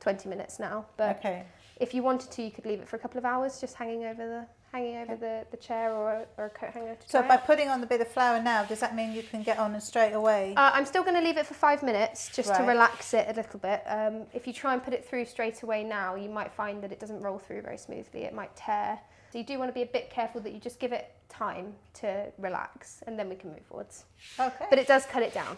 [0.00, 0.86] 20 minutes now.
[0.96, 1.44] But Okay.
[1.76, 4.04] if you wanted to, you could leave it for a couple of hours, just hanging
[4.04, 7.22] over the hanging over the, the chair or a, or a coat hanger to So
[7.22, 7.44] by it.
[7.46, 9.82] putting on the bit of flour now, does that mean you can get on and
[9.82, 10.52] straight away?
[10.56, 13.32] Uh, I'm still going to leave it for five minutes just to relax it a
[13.34, 13.82] little bit.
[13.86, 16.90] Um, if you try and put it through straight away now, you might find that
[16.90, 18.22] it doesn't roll through very smoothly.
[18.24, 18.98] It might tear.
[19.32, 21.74] So you do want to be a bit careful that you just give it time
[22.00, 24.04] to relax and then we can move forwards.
[24.40, 24.66] okay.
[24.70, 25.56] But it does cut it down.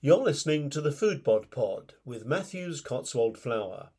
[0.00, 3.90] You're listening to the Foodbod Pod Pod with Matthews Cotswold Flour.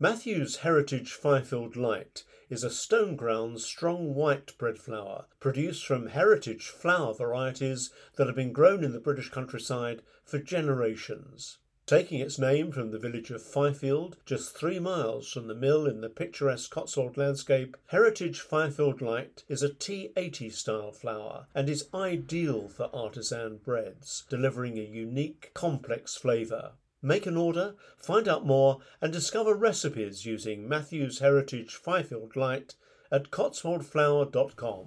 [0.00, 6.68] Matthews Heritage Fyfield Light is a stone ground strong white bread flour produced from heritage
[6.68, 11.58] flour varieties that have been grown in the British countryside for generations.
[11.92, 16.00] Taking its name from the village of Fyfield, just three miles from the mill in
[16.00, 22.70] the picturesque Cotswold landscape, Heritage Fyfield Light is a T80 style flour and is ideal
[22.70, 26.70] for artisan breads, delivering a unique, complex flavour.
[27.02, 32.74] Make an order, find out more, and discover recipes using Matthews Heritage Fyfield Light
[33.10, 34.86] at cotswoldflour.com.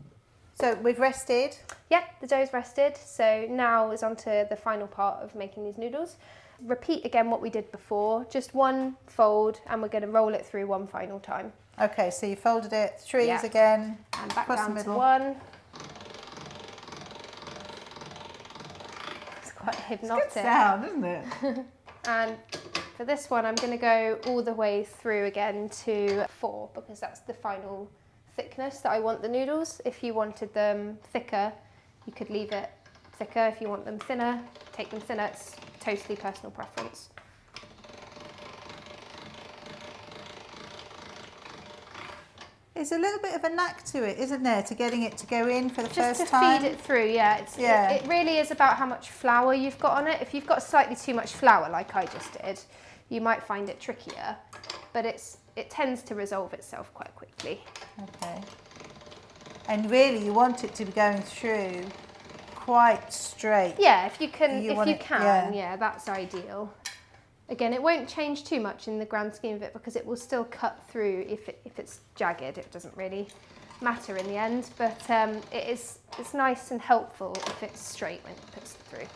[0.56, 1.56] so we've rested.
[1.91, 2.97] Yep, the dough's rested.
[2.97, 6.16] So now is on to the final part of making these noodles.
[6.64, 10.45] Repeat again what we did before, just one fold, and we're going to roll it
[10.45, 11.51] through one final time.
[11.82, 13.45] Okay, so you folded it threes Yeah.
[13.45, 13.97] again.
[14.18, 15.36] And back Across the down to one.
[19.41, 20.34] It's quite hypnotic.
[20.34, 21.26] Good sound, isn't it?
[22.08, 22.38] And
[22.97, 26.99] for this one, I'm going to go all the way through again to four because
[26.99, 27.89] that's the final
[28.36, 29.82] thickness that I want the noodles.
[29.86, 31.51] If you wanted them thicker,
[32.06, 32.70] you could leave it
[33.18, 33.47] thicker.
[33.47, 34.39] If you want them thinner,
[34.72, 35.24] take them thinner.
[35.34, 37.09] It's totally personal preference.
[42.73, 45.27] There's a little bit of a knack to it, isn't there, to getting it to
[45.27, 46.61] go in for the Just first to time?
[46.61, 47.38] feed it through, yeah.
[47.38, 47.91] It's, Yeah.
[47.91, 50.21] It, it really is about how much flour you've got on it.
[50.21, 52.59] If you've got slightly too much flour, like I just did,
[53.07, 54.36] you might find it trickier.
[54.91, 57.61] But it's it tends to resolve itself quite quickly.
[58.01, 58.41] Okay.
[59.69, 61.86] And really, you want it to be going through
[62.66, 63.76] quite straight.
[63.78, 65.51] Yeah, if you can, You if you it- can, yeah.
[65.53, 65.76] yeah.
[65.76, 66.74] that's ideal.
[67.47, 70.16] Again, it won't change too much in the grand scheme of it because it will
[70.18, 72.57] still cut through if it, if it's jagged.
[72.57, 73.28] It doesn't really
[73.82, 78.24] matter in the end, but um, it is it's nice and helpful if it's straight
[78.24, 79.07] when it puts it through.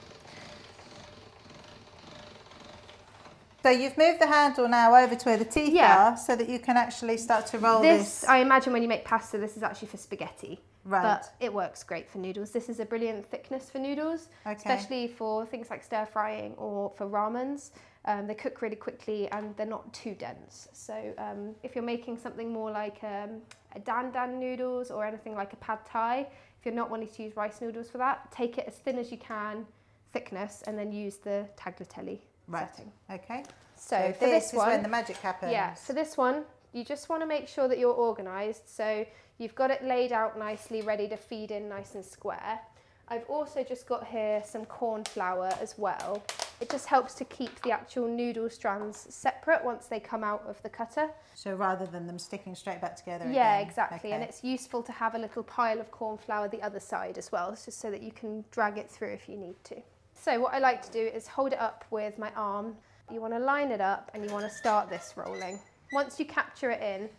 [3.64, 6.12] So you've moved the handle now over to where the teeth Yeah.
[6.14, 8.24] are so that you can actually start to roll This, this.
[8.30, 10.62] I imagine, when you make pasta, this is actually for spaghetti.
[10.86, 11.02] Right.
[11.04, 12.52] But it works great for noodles.
[12.52, 14.56] This is a brilliant thickness for noodles, Okay.
[14.56, 17.72] especially for things like stir frying or for ramens.
[18.06, 20.70] Um, they cook really quickly and they're not too dense.
[20.72, 23.42] So um, if you're making something more like um,
[23.76, 26.20] a dan dan noodles or anything like a pad thai,
[26.60, 29.12] if you're not wanting to use rice noodles for that, take it as thin as
[29.12, 29.66] you can,
[30.14, 32.68] thickness, and then use the tagliatelle Right.
[32.70, 32.92] setting.
[33.12, 33.44] Okay.
[33.76, 35.52] So, So for this, this is one, when the magic happens.
[35.52, 38.76] yeah, for this one, you just want to make sure that you're organised.
[38.76, 39.06] So
[39.40, 42.60] you've got it laid out nicely, ready to feed in nice and square.
[43.08, 46.22] I've also just got here some corn flour as well.
[46.62, 50.62] It just helps to keep the actual noodle strands separate once they come out of
[50.62, 51.10] the cutter.
[51.34, 53.26] So rather than them sticking straight back together.
[53.32, 53.68] Yeah, again.
[53.68, 54.12] exactly.
[54.12, 57.32] And it's useful to have a little pile of corn flour the other side as
[57.32, 59.82] well, just so that you can drag it through if you need to.
[60.14, 62.76] So what I like to do is hold it up with my arm.
[63.12, 65.60] You want to line it up and you want to start this rolling.
[65.94, 67.10] Once you capture it in,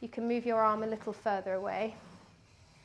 [0.00, 1.94] you can move your arm a little further away.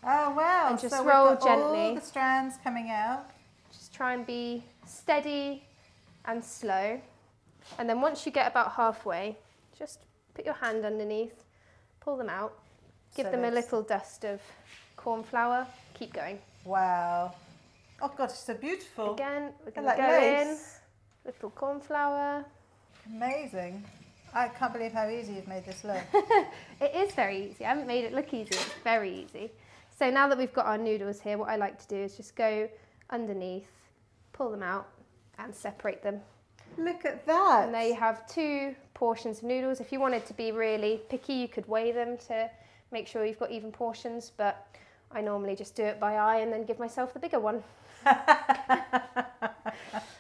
[0.04, 0.68] Oh wow!
[0.70, 1.96] And just so roll got all gently.
[1.96, 3.30] the strands coming out.
[3.72, 5.64] Just try and be steady
[6.26, 7.00] and slow.
[7.78, 9.38] And then once you get about halfway,
[9.78, 10.00] just
[10.34, 11.44] put your hand underneath,
[12.00, 12.58] pull them out,
[13.16, 14.42] give So them a little dust of
[14.96, 16.40] corn flour, keep going.
[16.66, 17.34] Wow.
[18.02, 19.14] Oh god, it's so beautiful.
[19.14, 20.48] Again, we're to like go lace.
[20.48, 22.44] in, little corn flour.
[23.08, 23.84] Amazing.
[24.34, 26.02] I can't believe how easy you've made this look.
[26.82, 27.66] It is very easy.
[27.66, 28.50] I haven't made it look easy.
[28.52, 29.52] It's very easy.
[29.98, 32.36] So now that we've got our noodles here, what I like to do is just
[32.36, 32.68] go
[33.12, 33.68] underneath,
[34.34, 34.88] pull them out,
[35.38, 36.22] and separate them.
[36.78, 37.66] look at that.
[37.66, 39.80] And there you have two portions of noodles.
[39.80, 42.50] If you wanted to be really picky, you could weigh them to
[42.92, 44.68] make sure you've got even portions, but
[45.12, 47.64] I normally just do it by eye and then give myself the bigger one.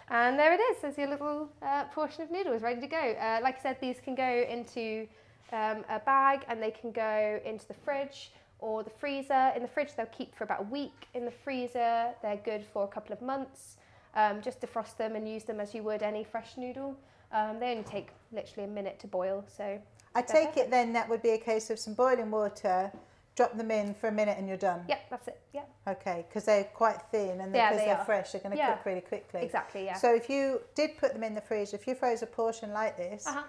[0.09, 0.81] and there it is.
[0.81, 3.15] There's your little uh, portion of noodles ready to go.
[3.19, 5.07] Uh, like I said, these can go into
[5.51, 9.51] um, a bag and they can go into the fridge or the freezer.
[9.55, 11.07] In the fridge, they'll keep for about a week.
[11.13, 13.77] In the freezer, they're good for a couple of months.
[14.15, 16.97] Um, just defrost them and use them as you would any fresh noodle.
[17.31, 19.79] Um, they only take literally a minute to boil, so
[20.13, 22.91] I take it then that would be a case of some boiling water,
[23.35, 24.83] drop them in for a minute and you're done.
[24.89, 25.39] Yep, that's it.
[25.53, 28.05] Yeah, Okay, because they're quite thin and Yeah, because they they are are.
[28.05, 28.75] fresh, they're going to Yeah.
[28.75, 29.41] cook really quickly.
[29.41, 29.85] exactly.
[29.85, 29.95] Yeah.
[29.95, 32.97] So if you did put them in the freezer, if you froze a portion like
[32.97, 33.43] this, uh-huh.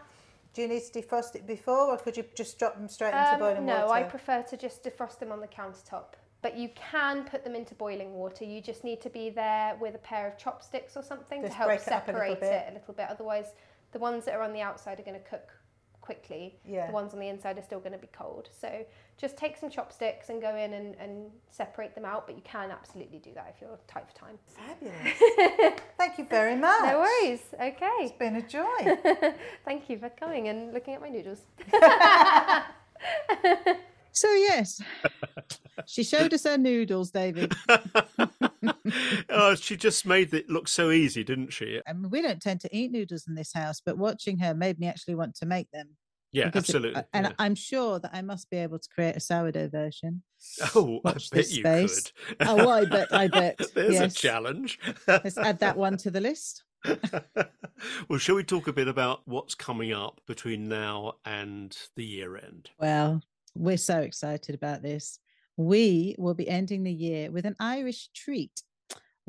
[0.54, 3.32] Do you need to defrost it before, or could you just drop them straight into
[3.32, 3.86] Um, boiling no, water?
[3.86, 6.12] No, I prefer to just defrost them on the countertop.
[6.42, 8.44] But you can put them into boiling water.
[8.44, 11.56] You just need to be there with a pair of chopsticks or something Just to
[11.56, 13.08] help break it a separate it a little bit.
[13.08, 13.54] Otherwise,
[13.92, 15.54] the ones that are on the outside are going to cook
[16.02, 16.58] quickly.
[16.66, 16.88] Yeah.
[16.88, 18.50] The ones on the inside are still going to be cold.
[18.52, 18.84] So
[19.18, 22.26] just take some chopsticks and go in and, and separate them out.
[22.26, 24.38] But you can absolutely do that if you're tight for time.
[24.46, 25.80] Fabulous.
[25.98, 26.82] Thank you very much.
[26.82, 27.40] No worries.
[27.54, 27.90] Okay.
[28.00, 29.34] It's been a joy.
[29.64, 31.42] Thank you for coming and looking at my noodles.
[34.12, 34.80] So yes,
[35.86, 37.54] she showed us her noodles, David.
[39.30, 41.80] oh, she just made it look so easy, didn't she?
[41.86, 44.78] I mean, we don't tend to eat noodles in this house, but watching her made
[44.78, 45.96] me actually want to make them.
[46.32, 47.02] Yeah, because it- absolutely.
[47.12, 47.32] and yeah.
[47.38, 50.22] I'm sure that I must be able to create a sourdough version.
[50.74, 52.12] Oh, I bet you space.
[52.28, 52.36] could.
[52.48, 53.60] Oh, I bet, I bet.
[53.74, 54.12] There's yes.
[54.12, 54.78] a challenge.
[55.06, 56.64] Let's add that one to the list.
[58.08, 62.36] well, shall we talk a bit about what's coming up between now and the year
[62.36, 62.70] end?
[62.78, 63.22] Well,
[63.54, 65.18] we're so excited about this.
[65.56, 68.62] We will be ending the year with an Irish treat.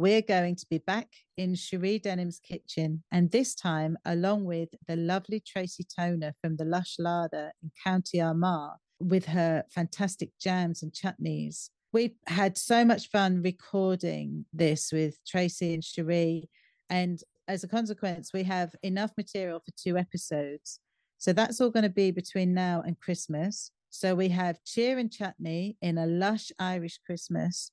[0.04, 1.08] We're going to be back
[1.38, 6.66] in Cherie Denham's kitchen, and this time along with the lovely Tracy Toner from the
[6.66, 11.70] Lush Larder in County Armagh with her fantastic jams and chutneys.
[11.94, 16.50] We had so much fun recording this with Tracy and Cherie,
[16.90, 20.82] and as a consequence, we have enough material for two episodes.
[21.18, 23.72] So that's all going to be between now and Christmas.
[23.90, 27.72] So we have cheer and chutney in a lush Irish Christmas.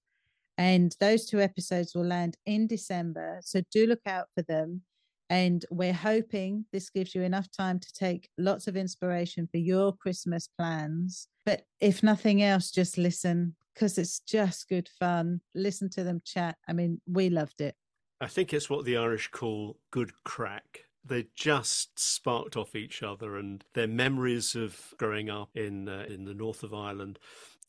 [0.61, 3.41] And those two episodes will land in December.
[3.43, 4.83] So do look out for them.
[5.31, 9.95] And we're hoping this gives you enough time to take lots of inspiration for your
[9.95, 11.29] Christmas plans.
[11.47, 15.41] But if nothing else, just listen because it's just good fun.
[15.55, 16.57] Listen to them chat.
[16.69, 17.75] I mean, we loved it.
[18.21, 20.81] I think it's what the Irish call good crack.
[21.03, 26.27] They just sparked off each other, and their memories of growing up in uh, in
[26.27, 27.19] the north of Ireland,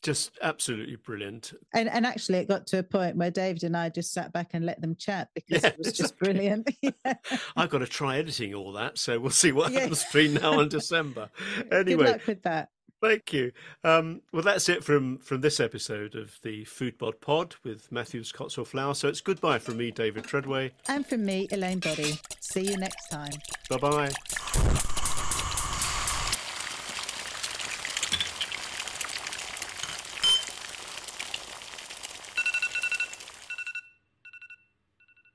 [0.02, 1.54] just absolutely brilliant.
[1.74, 4.52] And and actually, it got to a point where David and I just sat back
[4.54, 6.34] and let them chat because Yeah, it was just exactly.
[6.34, 6.70] brilliant.
[6.82, 7.14] Yeah.
[7.56, 9.82] I've got to try editing all that, so we'll see what Yeah.
[9.82, 11.30] happens between now and December.
[11.72, 12.70] Anyway, Good luck with that.
[13.02, 13.52] Thank you.
[13.84, 18.68] Um, well, that's it from from this episode of the Foodbod Pod with Matthews Cotswold
[18.68, 18.94] Flour.
[18.94, 20.72] So it's goodbye from me, David Treadway.
[20.88, 22.20] And from me, Elaine Boddy.
[22.40, 23.32] See you next time.
[23.70, 24.91] Bye bye.